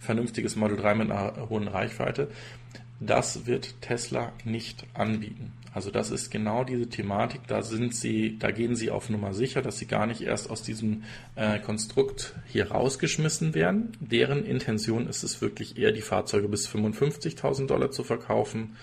[0.01, 2.31] vernünftiges Model 3 mit einer hohen Reichweite.
[2.99, 5.53] Das wird Tesla nicht anbieten.
[5.75, 7.43] Also das ist genau diese Thematik.
[7.47, 10.63] Da sind sie, da gehen sie auf Nummer sicher, dass sie gar nicht erst aus
[10.63, 11.05] diesem
[11.37, 13.93] äh, Konstrukt hier rausgeschmissen werden.
[14.01, 18.77] Deren Intention ist es wirklich eher, die Fahrzeuge bis 55.000 Dollar zu verkaufen.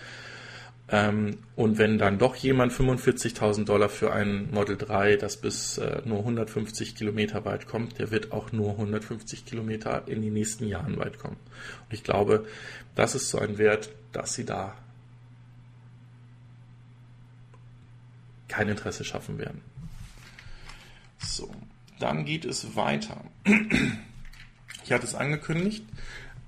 [0.87, 6.01] Ähm, und wenn dann doch jemand 45.000 Dollar für ein Model 3, das bis äh,
[6.05, 10.99] nur 150 Kilometer weit kommt, der wird auch nur 150 Kilometer in den nächsten Jahren
[10.99, 11.37] weit kommen.
[11.89, 12.45] Und ich glaube,
[12.93, 14.75] das ist so ein Wert, dass sie da
[18.47, 19.61] kein Interesse schaffen werden.
[21.19, 21.49] So,
[21.99, 23.21] dann geht es weiter.
[24.83, 25.83] Ich hatte es angekündigt,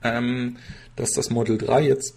[0.04, 0.58] ähm,
[0.96, 2.16] dass das Model 3 jetzt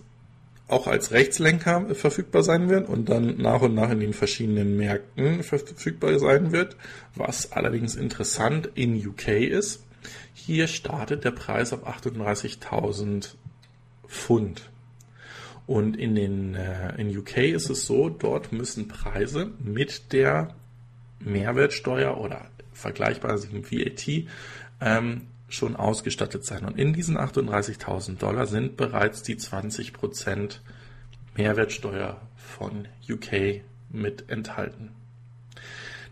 [0.69, 5.43] auch als Rechtslenker verfügbar sein wird und dann nach und nach in den verschiedenen Märkten
[5.43, 6.77] verfügbar sein wird,
[7.15, 9.85] was allerdings interessant in UK ist.
[10.33, 13.35] Hier startet der Preis auf 38.000
[14.07, 14.70] Pfund.
[15.71, 20.53] Und in, den, äh, in UK ist es so, dort müssen Preise mit der
[21.21, 24.25] Mehrwertsteuer oder vergleichbarem VAT
[24.81, 26.65] ähm, schon ausgestattet sein.
[26.65, 30.59] Und in diesen 38.000 Dollar sind bereits die 20%
[31.37, 34.91] Mehrwertsteuer von UK mit enthalten.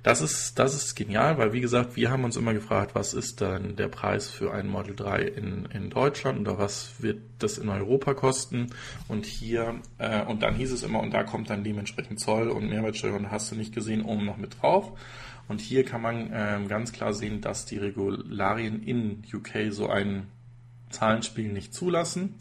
[0.08, 3.42] Das ist, das ist genial, weil wie gesagt, wir haben uns immer gefragt, was ist
[3.42, 7.68] dann der Preis für ein Model 3 in, in Deutschland oder was wird das in
[7.68, 8.68] Europa kosten?
[9.06, 12.70] Und hier, äh, und dann hieß es immer, und da kommt dann dementsprechend Zoll und
[12.70, 14.98] Mehrwertsteuer und hast du nicht gesehen, oben noch mit drauf.
[15.46, 20.28] Und hier kann man äh, ganz klar sehen, dass die Regularien in UK so ein
[20.88, 22.36] Zahlenspiel nicht zulassen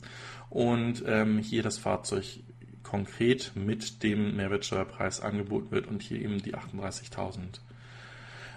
[0.49, 2.39] und ähm, hier das Fahrzeug
[2.87, 7.59] konkret mit dem Mehrwertsteuerpreis angeboten wird und hier eben die 38.000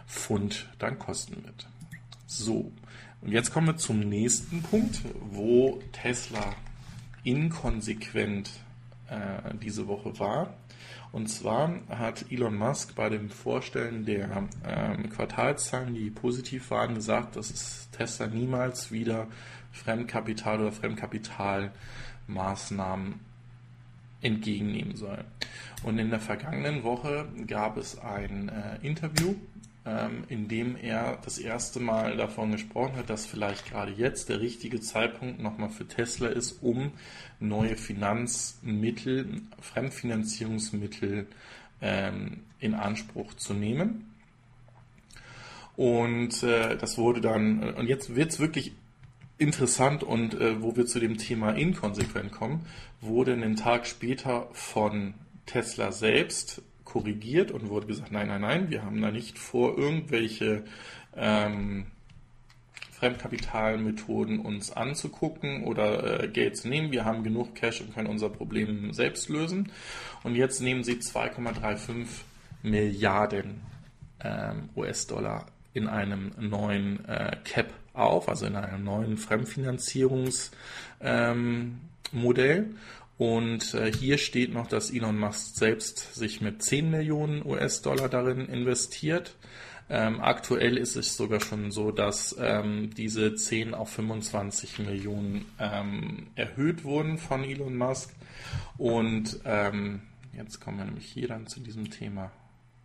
[0.06, 1.68] Pfund dann kosten wird.
[2.26, 2.72] So,
[3.22, 6.54] und jetzt kommen wir zum nächsten Punkt, wo Tesla
[7.24, 8.50] inkonsequent
[9.08, 10.54] äh, diese Woche war.
[11.10, 17.34] Und zwar hat Elon Musk bei dem Vorstellen der ähm, Quartalszahlen, die positiv waren, gesagt,
[17.34, 19.26] dass es Tesla niemals wieder
[19.72, 23.28] Fremdkapital oder Fremdkapitalmaßnahmen
[24.22, 25.24] entgegennehmen soll.
[25.82, 29.34] Und in der vergangenen Woche gab es ein äh, Interview
[29.86, 34.40] ähm, in dem er das erste Mal davon gesprochen hat, dass vielleicht gerade jetzt der
[34.40, 36.92] richtige Zeitpunkt nochmal für Tesla ist, um
[37.38, 41.26] neue Finanzmittel, Fremdfinanzierungsmittel
[41.80, 44.14] ähm, in Anspruch zu nehmen.
[45.76, 48.72] Und äh, das wurde dann, und jetzt wird es wirklich
[49.40, 52.66] interessant und äh, wo wir zu dem Thema inkonsequent kommen,
[53.00, 55.14] wurde einen Tag später von
[55.46, 60.64] Tesla selbst korrigiert und wurde gesagt, nein, nein, nein, wir haben da nicht vor, irgendwelche
[61.16, 61.86] ähm,
[62.92, 66.92] Fremdkapitalmethoden uns anzugucken oder äh, Geld zu nehmen.
[66.92, 69.72] Wir haben genug Cash und können unser Problem selbst lösen.
[70.22, 72.06] Und jetzt nehmen sie 2,35
[72.62, 73.62] Milliarden
[74.22, 80.50] ähm, US-Dollar in einem neuen äh, Cap auf, also in einem neuen Fremdfinanzierungsmodell.
[82.12, 82.76] Ähm,
[83.18, 88.46] und äh, hier steht noch, dass Elon Musk selbst sich mit 10 Millionen US-Dollar darin
[88.46, 89.36] investiert.
[89.90, 96.28] Ähm, aktuell ist es sogar schon so, dass ähm, diese 10 auf 25 Millionen ähm,
[96.36, 98.14] erhöht wurden von Elon Musk.
[98.78, 100.00] Und ähm,
[100.32, 102.30] jetzt kommen wir nämlich hier dann zu diesem Thema.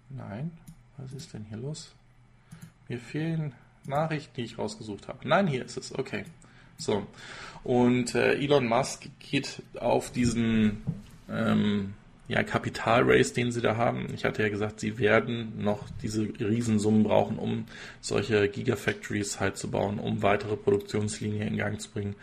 [0.10, 0.52] Nein,
[0.98, 1.94] was ist denn hier los?
[2.88, 3.54] Mir fehlen
[3.86, 5.28] Nachrichten, die ich rausgesucht habe.
[5.28, 5.98] Nein, hier ist es.
[5.98, 6.26] Okay.
[6.78, 7.06] So.
[7.64, 10.84] Und äh, Elon Musk geht auf diesen
[11.30, 11.94] ähm,
[12.28, 14.08] ja, Kapitalrace, den sie da haben.
[14.14, 17.66] Ich hatte ja gesagt, sie werden noch diese Riesensummen brauchen, um
[18.02, 22.16] solche Gigafactories halt zu bauen, um weitere Produktionslinien in Gang zu bringen.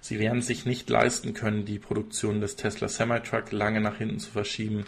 [0.00, 4.30] Sie werden sich nicht leisten können, die Produktion des Tesla Semi-Truck lange nach hinten zu
[4.30, 4.84] verschieben.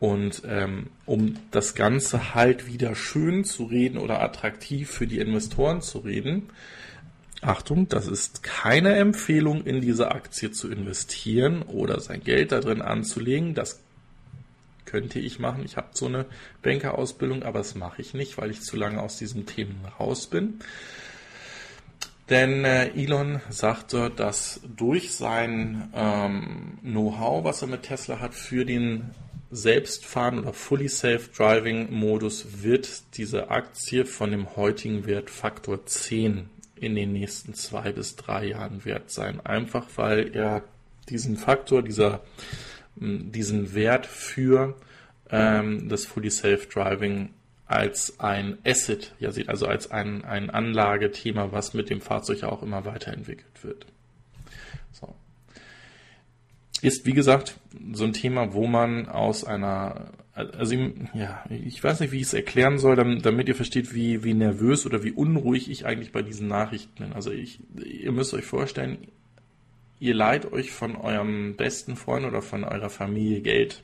[0.00, 5.82] Und ähm, um das Ganze halt wieder schön zu reden oder attraktiv für die Investoren
[5.82, 6.50] zu reden,
[7.40, 12.82] Achtung, das ist keine Empfehlung, in diese Aktie zu investieren oder sein Geld da drin
[12.82, 13.54] anzulegen.
[13.54, 13.80] Das
[14.86, 15.64] könnte ich machen.
[15.64, 16.26] Ich habe so eine
[16.62, 20.60] Bankerausbildung, aber das mache ich nicht, weil ich zu lange aus diesen Themen raus bin.
[22.28, 28.34] Denn äh, Elon sagt dort, dass durch sein ähm, Know-how, was er mit Tesla hat,
[28.34, 29.10] für den
[29.50, 36.50] Selbstfahren oder Fully Safe Driving Modus wird diese Aktie von dem heutigen Wert Faktor 10
[36.76, 39.44] in den nächsten zwei bis drei Jahren wert sein.
[39.44, 40.62] Einfach weil er
[41.08, 42.22] diesen Faktor, dieser,
[42.96, 44.76] diesen Wert für
[45.30, 47.30] ähm, das Fully Safe Driving
[47.66, 52.62] als ein Asset ja sieht, also als ein, ein Anlagethema, was mit dem Fahrzeug auch
[52.62, 53.86] immer weiterentwickelt wird.
[56.80, 57.58] Ist, wie gesagt,
[57.92, 60.72] so ein Thema, wo man aus einer also
[61.14, 64.86] ja, ich weiß nicht, wie ich es erklären soll, damit ihr versteht, wie, wie nervös
[64.86, 67.12] oder wie unruhig ich eigentlich bei diesen Nachrichten bin.
[67.12, 68.98] Also ich, ihr müsst euch vorstellen,
[69.98, 73.82] ihr leiht euch von eurem besten Freund oder von eurer Familie Geld.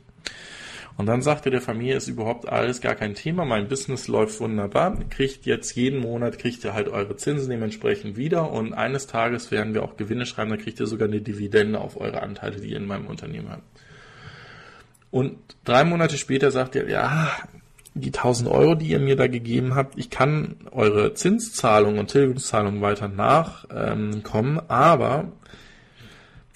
[0.97, 4.97] Und dann sagte der Familie, ist überhaupt alles gar kein Thema, mein Business läuft wunderbar,
[5.11, 9.75] kriegt jetzt jeden Monat, kriegt ihr halt eure Zinsen dementsprechend wieder und eines Tages werden
[9.75, 12.77] wir auch Gewinne schreiben, dann kriegt ihr sogar eine Dividende auf eure Anteile, die ihr
[12.77, 13.65] in meinem Unternehmen habt.
[15.11, 17.29] Und drei Monate später sagt er, ja,
[17.95, 22.83] die 1000 Euro, die ihr mir da gegeben habt, ich kann eure Zinszahlungen und Tilgungszahlungen
[22.83, 25.33] weiter nachkommen, ähm, aber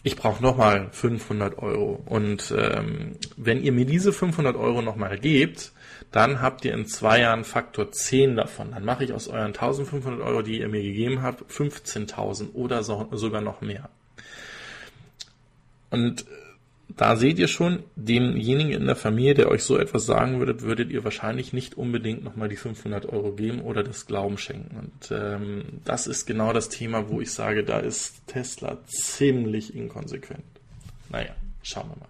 [0.09, 2.03] ich brauche nochmal 500 Euro.
[2.07, 5.73] Und ähm, wenn ihr mir diese 500 Euro nochmal gebt,
[6.11, 8.73] dann habt ihr in zwei Jahren Faktor 10 davon.
[8.73, 13.09] Dann mache ich aus euren 1500 Euro, die ihr mir gegeben habt, 15.000 oder so,
[13.13, 13.91] sogar noch mehr.
[15.91, 16.25] Und
[16.89, 20.91] da seht ihr schon, demjenigen in der Familie, der euch so etwas sagen würde, würdet
[20.91, 24.77] ihr wahrscheinlich nicht unbedingt nochmal die 500 Euro geben oder das Glauben schenken.
[24.77, 30.45] Und ähm, das ist genau das Thema, wo ich sage, da ist Tesla ziemlich inkonsequent.
[31.11, 32.09] Naja, schauen wir mal.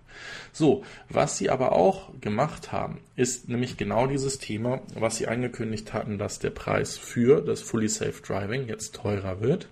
[0.52, 5.92] So, was sie aber auch gemacht haben, ist nämlich genau dieses Thema, was sie angekündigt
[5.92, 9.68] hatten, dass der Preis für das Fully Safe Driving jetzt teurer wird.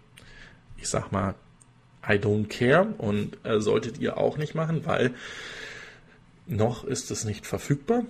[0.79, 1.35] Ich sag mal
[2.09, 5.13] I don't care und äh, solltet ihr auch nicht machen, weil
[6.47, 8.05] noch ist es nicht verfügbar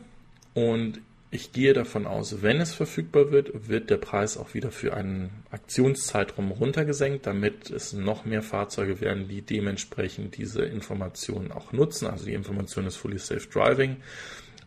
[0.54, 4.94] und ich gehe davon aus, wenn es verfügbar wird, wird der Preis auch wieder für
[4.94, 12.06] einen Aktionszeitraum runtergesenkt, damit es noch mehr Fahrzeuge werden, die dementsprechend diese Informationen auch nutzen.
[12.06, 13.96] Also die Information des Fully Safe Driving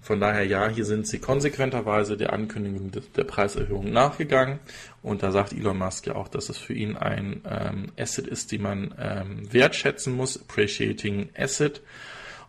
[0.02, 4.60] von daher ja, hier sind sie konsequenterweise der Ankündigung der Preiserhöhung nachgegangen.
[5.02, 8.52] Und da sagt Elon Musk ja auch, dass es für ihn ein ähm, Asset ist,
[8.52, 11.82] die man ähm, wertschätzen muss, appreciating Asset.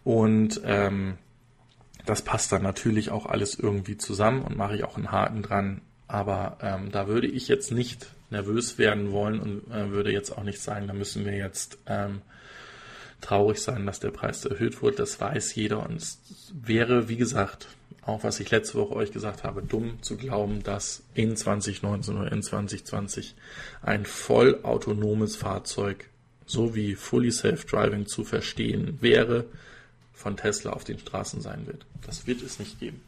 [0.05, 1.19] Und ähm,
[2.07, 5.81] das passt dann natürlich auch alles irgendwie zusammen und mache ich auch einen Haken dran.
[6.07, 10.45] Aber ähm, da würde ich jetzt nicht nervös werden wollen und äh, würde jetzt auch
[10.45, 12.23] nicht sagen, da müssen wir jetzt ähm,
[13.21, 14.97] traurig sein, dass der Preis erhöht wurde.
[14.97, 16.19] Das weiß jeder und es
[16.53, 17.69] wäre, wie gesagt,
[18.03, 22.33] auch was ich letzte Woche euch gesagt habe, dumm zu glauben, dass in 2019 oder
[22.33, 23.35] in 2020
[23.83, 26.09] ein vollautonomes Fahrzeug,
[26.47, 29.45] so wie Fully Self Driving zu verstehen wäre,
[30.13, 31.87] von Tesla auf den Straßen sein wird.
[32.07, 33.01] Das wird es nicht geben.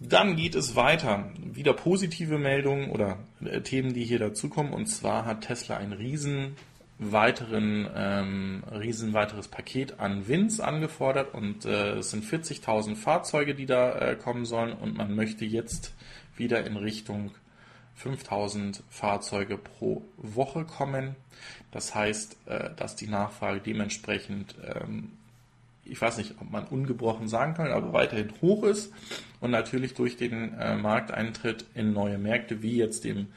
[0.00, 1.30] Dann geht es weiter.
[1.38, 4.72] Wieder positive Meldungen oder äh, Themen, die hier dazukommen.
[4.72, 6.56] Und zwar hat Tesla ein riesen
[7.10, 13.66] weiteren ähm, riesen weiteres Paket an Wins angefordert und äh, es sind 40.000 Fahrzeuge, die
[13.66, 15.94] da äh, kommen sollen und man möchte jetzt
[16.36, 17.32] wieder in Richtung
[18.02, 21.16] 5.000 Fahrzeuge pro Woche kommen.
[21.70, 25.12] Das heißt, äh, dass die Nachfrage dementsprechend, ähm,
[25.84, 28.92] ich weiß nicht, ob man ungebrochen sagen kann, aber weiterhin hoch ist
[29.40, 33.28] und natürlich durch den äh, Markteintritt in neue Märkte wie jetzt dem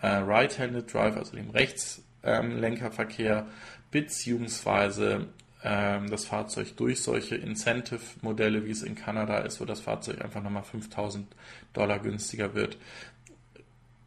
[0.00, 3.46] äh, Right-Handed Drive, also dem Rechts ähm, Lenkerverkehr
[3.90, 5.28] beziehungsweise
[5.64, 10.42] ähm, das Fahrzeug durch solche Incentive-Modelle, wie es in Kanada ist, wo das Fahrzeug einfach
[10.42, 11.26] nochmal 5000
[11.72, 12.78] Dollar günstiger wird,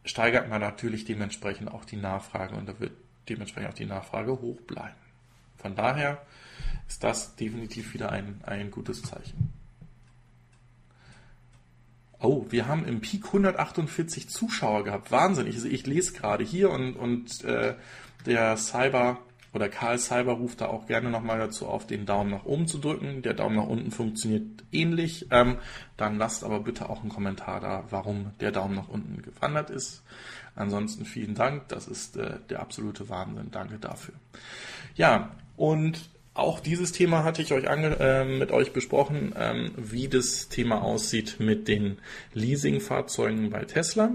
[0.04, 2.92] steigert man natürlich dementsprechend auch die Nachfrage und da wird
[3.28, 4.94] dementsprechend auch die Nachfrage hoch bleiben.
[5.56, 6.22] Von daher
[6.88, 9.52] ist das definitiv wieder ein, ein gutes Zeichen.
[12.20, 15.10] Oh, wir haben im Peak 148 Zuschauer gehabt.
[15.10, 15.46] Wahnsinn.
[15.46, 17.74] Ich, ich lese gerade hier und, und äh,
[18.26, 19.18] der Cyber
[19.56, 22.76] oder Karl Cyber ruft da auch gerne nochmal dazu auf, den Daumen nach oben zu
[22.76, 23.22] drücken.
[23.22, 25.28] Der Daumen nach unten funktioniert ähnlich.
[25.30, 25.56] Ähm,
[25.96, 30.02] dann lasst aber bitte auch einen Kommentar da, warum der Daumen nach unten gewandert ist.
[30.54, 33.50] Ansonsten vielen Dank, das ist äh, der absolute Wahnsinn.
[33.50, 34.14] Danke dafür.
[34.94, 40.48] Ja, und auch dieses Thema hatte ich euch äh, mit euch besprochen, ähm, wie das
[40.48, 41.98] Thema aussieht mit den
[42.34, 44.10] Leasingfahrzeugen bei Tesla,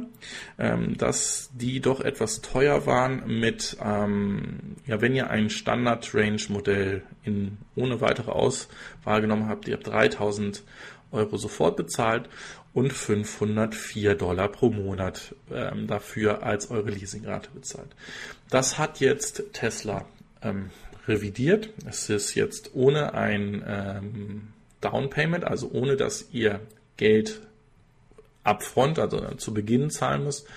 [0.59, 7.57] ähm, dass die doch etwas teuer waren mit, ähm, ja, wenn ihr ein Standard-Range-Modell in
[7.76, 10.63] ohne weitere Auswahl genommen habt, ihr habt 3000
[11.11, 12.30] Euro sofort bezahlt
[12.74, 17.89] und 504 Dollar pro Monat ähm, dafür als eure Leasingrate bezahlt.
[18.49, 20.05] Das hat jetzt Tesla
[20.41, 20.69] ähm,
[21.08, 21.70] revidiert.
[21.88, 24.47] Es ist jetzt ohne ein ähm,
[24.82, 25.10] Down
[25.43, 26.60] also ohne dass ihr
[26.97, 27.41] Geld
[28.43, 30.47] upfront, also zu Beginn zahlen müsst,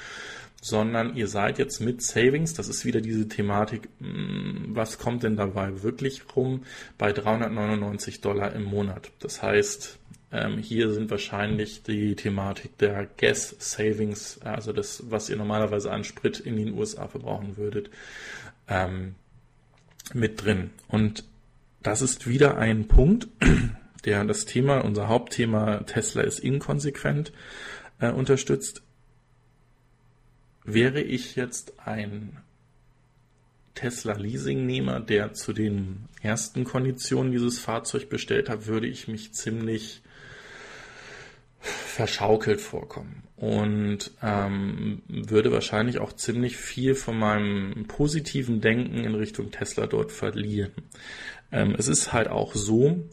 [0.61, 5.37] sondern ihr seid jetzt mit Savings, das ist wieder diese Thematik, mm, was kommt denn
[5.37, 6.63] dabei wirklich rum,
[6.97, 9.11] bei 399 Dollar im Monat.
[9.21, 9.99] Das heißt,
[10.33, 16.03] ähm, hier sind wahrscheinlich die Thematik der Gas Savings, also das, was ihr normalerweise an
[16.03, 17.91] Sprit in den USA verbrauchen würdet,
[18.67, 19.17] ähm,
[20.13, 20.71] mit drin.
[20.89, 21.25] Und
[21.83, 23.29] das ist wieder ein Punkt,
[24.05, 27.33] der das Thema, unser Hauptthema Tesla ist inkonsequent
[28.01, 28.83] äh, unterstützt.
[30.65, 32.39] Wäre ich jetzt ein
[33.75, 40.03] Tesla-Leasingnehmer, der zu den ersten Konditionen dieses Fahrzeug bestellt hat, würde ich mich ziemlich
[41.65, 49.51] verschaukelt vorkommen und ähm, würde wahrscheinlich auch ziemlich viel von meinem positiven Denken in Richtung
[49.51, 50.73] Tesla dort verlieren.
[51.51, 53.09] Ähm, es ist halt auch so,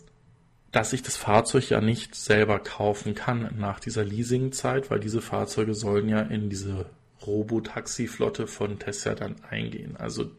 [0.72, 5.74] dass ich das Fahrzeug ja nicht selber kaufen kann nach dieser Leasingzeit, weil diese Fahrzeuge
[5.74, 6.86] sollen ja in diese
[7.26, 9.96] Robotaxi-Flotte von Tesla dann eingehen.
[9.98, 10.32] Also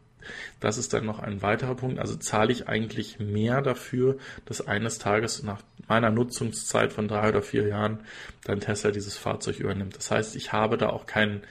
[0.61, 1.99] das ist dann noch ein weiterer Punkt.
[1.99, 7.43] Also zahle ich eigentlich mehr dafür, dass eines Tages nach meiner Nutzungszeit von drei oder
[7.43, 8.01] vier Jahren
[8.45, 9.97] dann Tesla dieses Fahrzeug übernimmt.
[9.97, 11.43] Das heißt, ich habe da auch keinen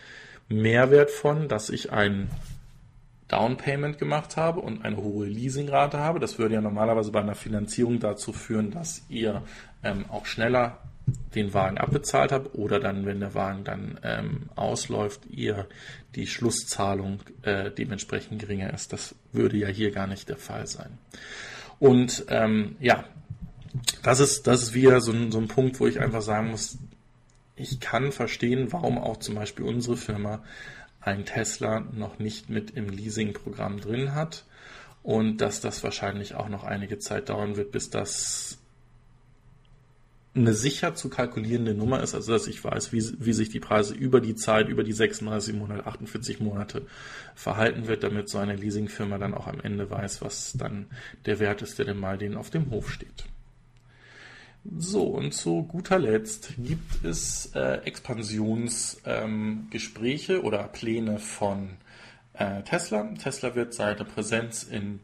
[0.49, 2.30] Mehrwert von, dass ich ein
[3.28, 6.19] Down Payment gemacht habe und eine hohe Leasingrate habe.
[6.19, 9.41] Das würde ja normalerweise bei einer Finanzierung dazu führen, dass ihr
[9.84, 10.80] ähm, auch schneller
[11.36, 15.68] den Wagen abbezahlt habt oder dann, wenn der Wagen dann ähm, ausläuft, ihr
[16.16, 18.93] die Schlusszahlung äh, dementsprechend geringer ist.
[18.93, 20.97] Das würde ja hier gar nicht der Fall sein.
[21.80, 23.05] Und ähm, ja,
[24.03, 26.78] das ist, das ist wieder so ein, so ein Punkt, wo ich einfach sagen muss,
[27.55, 30.43] ich kann verstehen, warum auch zum Beispiel unsere Firma
[30.99, 34.45] ein Tesla noch nicht mit im Leasing-Programm drin hat
[35.03, 38.59] und dass das wahrscheinlich auch noch einige Zeit dauern wird, bis das
[40.42, 43.94] eine sicher zu kalkulierende Nummer ist, also dass ich weiß, wie, wie sich die Preise
[43.94, 46.86] über die Zeit, über die 36 Monate, 48 Monate
[47.36, 50.88] verhalten wird, damit so eine Leasingfirma dann auch am Ende weiß, was dann
[51.26, 53.26] der Wert ist, der denn mal denen auf dem Hof steht.
[54.78, 61.70] So, und zu guter Letzt gibt es äh, Expansionsgespräche ähm, oder Pläne von
[62.34, 63.12] äh, Tesla.
[63.22, 65.00] Tesla wird seine Präsenz in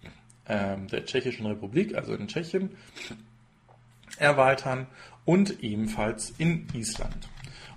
[0.45, 2.69] äh, der Tschechischen Republik, also in Tschechien,
[4.17, 4.85] erweitern
[5.27, 7.27] und ebenfalls in Island.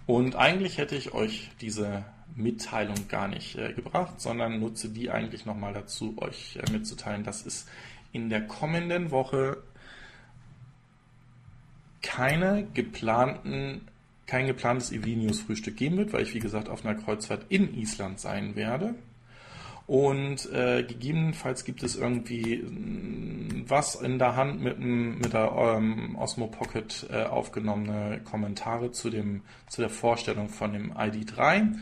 [0.07, 2.05] Und eigentlich hätte ich euch diese
[2.37, 7.45] Mitteilung gar nicht äh, gebracht, sondern nutze die eigentlich nochmal dazu, euch äh, mitzuteilen, dass
[7.45, 7.67] es
[8.13, 9.59] in der kommenden Woche
[12.03, 13.89] keine geplanten,
[14.27, 18.55] kein geplantes EV-News-Frühstück geben wird, weil ich, wie gesagt, auf einer Kreuzfahrt in Island sein
[18.55, 18.95] werde.
[19.91, 26.15] Und äh, gegebenenfalls gibt es irgendwie mm, was in der Hand mit, mit der ähm,
[26.15, 31.75] Osmo Pocket äh, aufgenommene Kommentare zu, dem, zu der Vorstellung von dem ID3.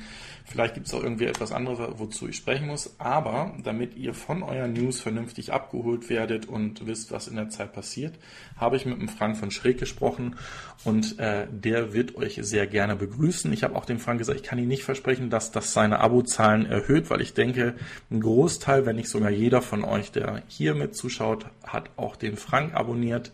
[0.50, 2.94] Vielleicht gibt es auch irgendwie etwas anderes, wozu ich sprechen muss.
[2.98, 7.74] Aber damit ihr von euren News vernünftig abgeholt werdet und wisst, was in der Zeit
[7.74, 8.14] passiert,
[8.56, 10.36] habe ich mit dem Frank von Schräg gesprochen
[10.84, 13.52] und äh, der wird euch sehr gerne begrüßen.
[13.52, 16.64] Ich habe auch dem Frank gesagt, ich kann Ihnen nicht versprechen, dass das seine Abozahlen
[16.64, 17.74] erhöht, weil ich denke,
[18.10, 22.38] ein Großteil, wenn nicht sogar jeder von euch, der hier mit zuschaut, hat auch den
[22.38, 23.32] Frank abonniert.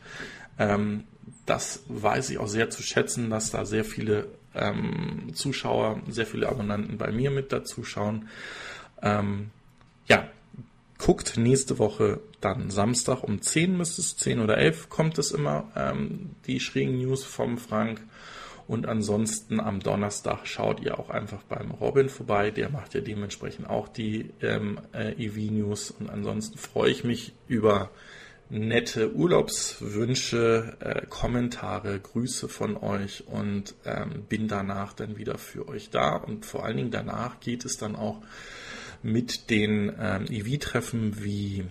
[0.59, 1.05] Ähm,
[1.47, 6.49] das weiß ich auch sehr zu schätzen, dass da sehr viele ähm, Zuschauer, sehr viele
[6.49, 8.29] Abonnenten bei mir mit dazuschauen.
[9.03, 9.51] Ähm,
[10.07, 10.29] ja,
[10.99, 15.71] guckt nächste Woche dann Samstag um 10 müsste es, 10 oder 11 kommt es immer,
[15.75, 18.03] ähm, die schrägen News vom Frank.
[18.67, 22.51] Und ansonsten am Donnerstag schaut ihr auch einfach beim Robin vorbei.
[22.51, 25.91] Der macht ja dementsprechend auch die ähm, äh, EV-News.
[25.91, 27.91] Und ansonsten freue ich mich über
[28.51, 35.91] nette Urlaubswünsche, äh, Kommentare, Grüße von euch und ähm, bin danach dann wieder für euch
[35.91, 36.17] da.
[36.17, 38.23] Und vor allen Dingen danach geht es dann auch
[39.03, 41.65] mit den ähm, EV-Treffen wie,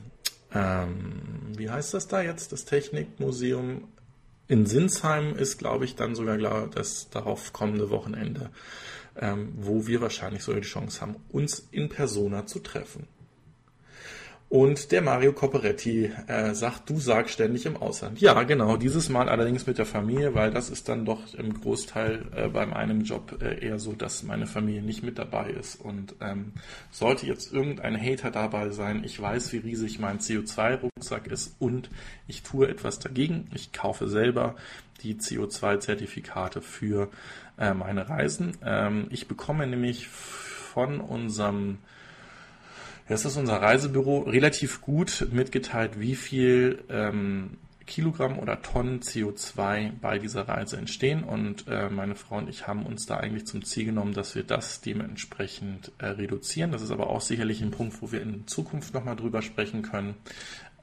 [0.53, 1.21] ähm,
[1.55, 3.87] wie heißt das da jetzt, das Technikmuseum
[4.47, 8.49] in Sinsheim ist, glaube ich, dann sogar klar das darauf kommende Wochenende,
[9.19, 13.07] ähm, wo wir wahrscheinlich sogar die Chance haben, uns in Persona zu treffen.
[14.53, 18.21] Und der Mario Copperetti äh, sagt, du sagst ständig im Ausland.
[18.21, 22.25] Ja, genau, dieses Mal allerdings mit der Familie, weil das ist dann doch im Großteil
[22.35, 25.81] äh, bei meinem Job äh, eher so, dass meine Familie nicht mit dabei ist.
[25.81, 26.51] Und ähm,
[26.91, 31.89] sollte jetzt irgendein Hater dabei sein, ich weiß, wie riesig mein CO2-Rucksack ist und
[32.27, 33.47] ich tue etwas dagegen.
[33.55, 34.53] Ich kaufe selber
[35.01, 37.09] die CO2-Zertifikate für
[37.57, 38.55] äh, meine Reisen.
[38.63, 41.79] Ähm, ich bekomme nämlich von unserem
[43.13, 50.17] das ist unser Reisebüro relativ gut mitgeteilt, wie viel ähm, Kilogramm oder Tonnen CO2 bei
[50.17, 51.23] dieser Reise entstehen.
[51.23, 54.41] Und äh, meine Frau und ich haben uns da eigentlich zum Ziel genommen, dass wir
[54.41, 56.71] das dementsprechend äh, reduzieren.
[56.71, 60.15] Das ist aber auch sicherlich ein Punkt, wo wir in Zukunft nochmal drüber sprechen können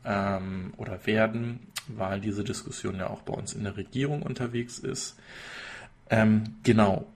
[0.05, 5.19] ähm, oder werden, weil diese Diskussion ja auch bei uns in der Regierung unterwegs ist.
[6.11, 7.07] Ähm, genau.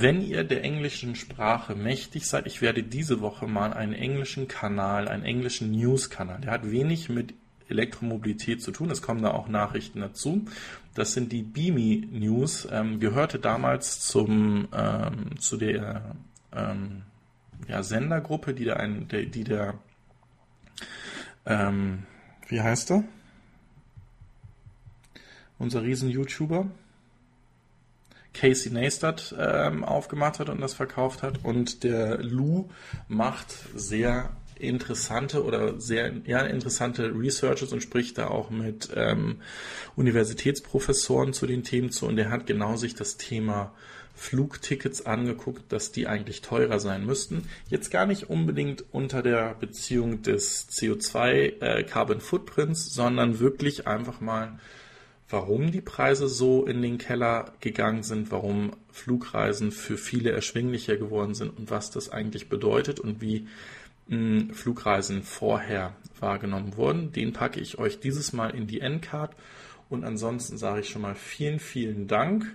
[0.00, 5.06] Wenn ihr der englischen Sprache mächtig seid, ich werde diese Woche mal einen englischen Kanal,
[5.08, 7.34] einen englischen News-Kanal, der hat wenig mit
[7.68, 8.90] Elektromobilität zu tun.
[8.90, 10.46] Es kommen da auch Nachrichten dazu.
[10.94, 12.66] Das sind die Beamy News.
[12.70, 16.16] Ähm, gehörte damals zum, ähm, zu der
[16.54, 17.02] ähm,
[17.68, 19.74] ja, Sendergruppe, die der, ein, der, die der
[21.46, 22.04] ähm,
[22.48, 23.04] wie heißt er?
[25.58, 26.66] Unser Riesen-YouTuber.
[28.34, 31.44] Casey Neistat ähm, aufgemacht hat und das verkauft hat.
[31.44, 32.68] Und der Lou
[33.08, 39.40] macht sehr interessante oder sehr ja, interessante Researches und spricht da auch mit ähm,
[39.96, 42.06] Universitätsprofessoren zu den Themen zu.
[42.06, 43.72] Und der hat genau sich das Thema
[44.14, 47.48] Flugtickets angeguckt, dass die eigentlich teurer sein müssten.
[47.68, 54.20] Jetzt gar nicht unbedingt unter der Beziehung des CO2 äh, Carbon Footprints, sondern wirklich einfach
[54.20, 54.58] mal
[55.32, 61.34] warum die Preise so in den Keller gegangen sind, warum Flugreisen für viele erschwinglicher geworden
[61.34, 63.48] sind und was das eigentlich bedeutet und wie
[64.08, 67.12] mh, hm, Flugreisen vorher wahrgenommen wurden.
[67.12, 69.34] Den packe ich euch dieses Mal in die Endcard
[69.88, 72.46] und ansonsten sage ich schon mal vielen, vielen Dank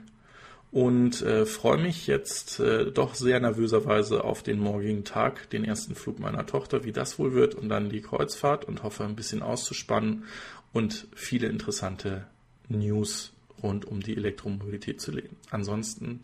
[0.71, 5.95] und äh, freue mich jetzt äh, doch sehr nervöserweise auf den morgigen Tag, den ersten
[5.95, 9.41] Flug meiner Tochter, wie das wohl wird und dann die Kreuzfahrt und hoffe ein bisschen
[9.41, 10.25] auszuspannen
[10.73, 12.27] und viele interessante
[12.69, 15.37] News rund um die Elektromobilität zu lesen.
[15.49, 16.21] Ansonsten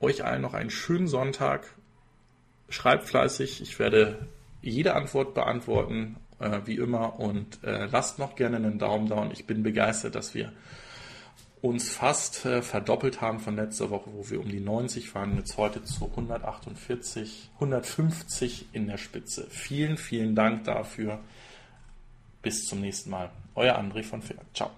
[0.00, 1.74] euch allen noch einen schönen Sonntag.
[2.68, 3.60] Schreibt fleißig.
[3.60, 4.26] Ich werde
[4.62, 7.18] jede Antwort beantworten, äh, wie immer.
[7.18, 9.16] Und äh, lasst noch gerne einen Daumen da.
[9.16, 10.52] Und Ich bin begeistert, dass wir
[11.62, 15.58] uns fast äh, verdoppelt haben von letzter Woche, wo wir um die 90 waren, jetzt
[15.58, 19.46] heute zu 148, 150 in der Spitze.
[19.50, 21.20] Vielen, vielen Dank dafür.
[22.40, 23.30] Bis zum nächsten Mal.
[23.54, 24.40] Euer André von Pferd.
[24.54, 24.70] Ciao.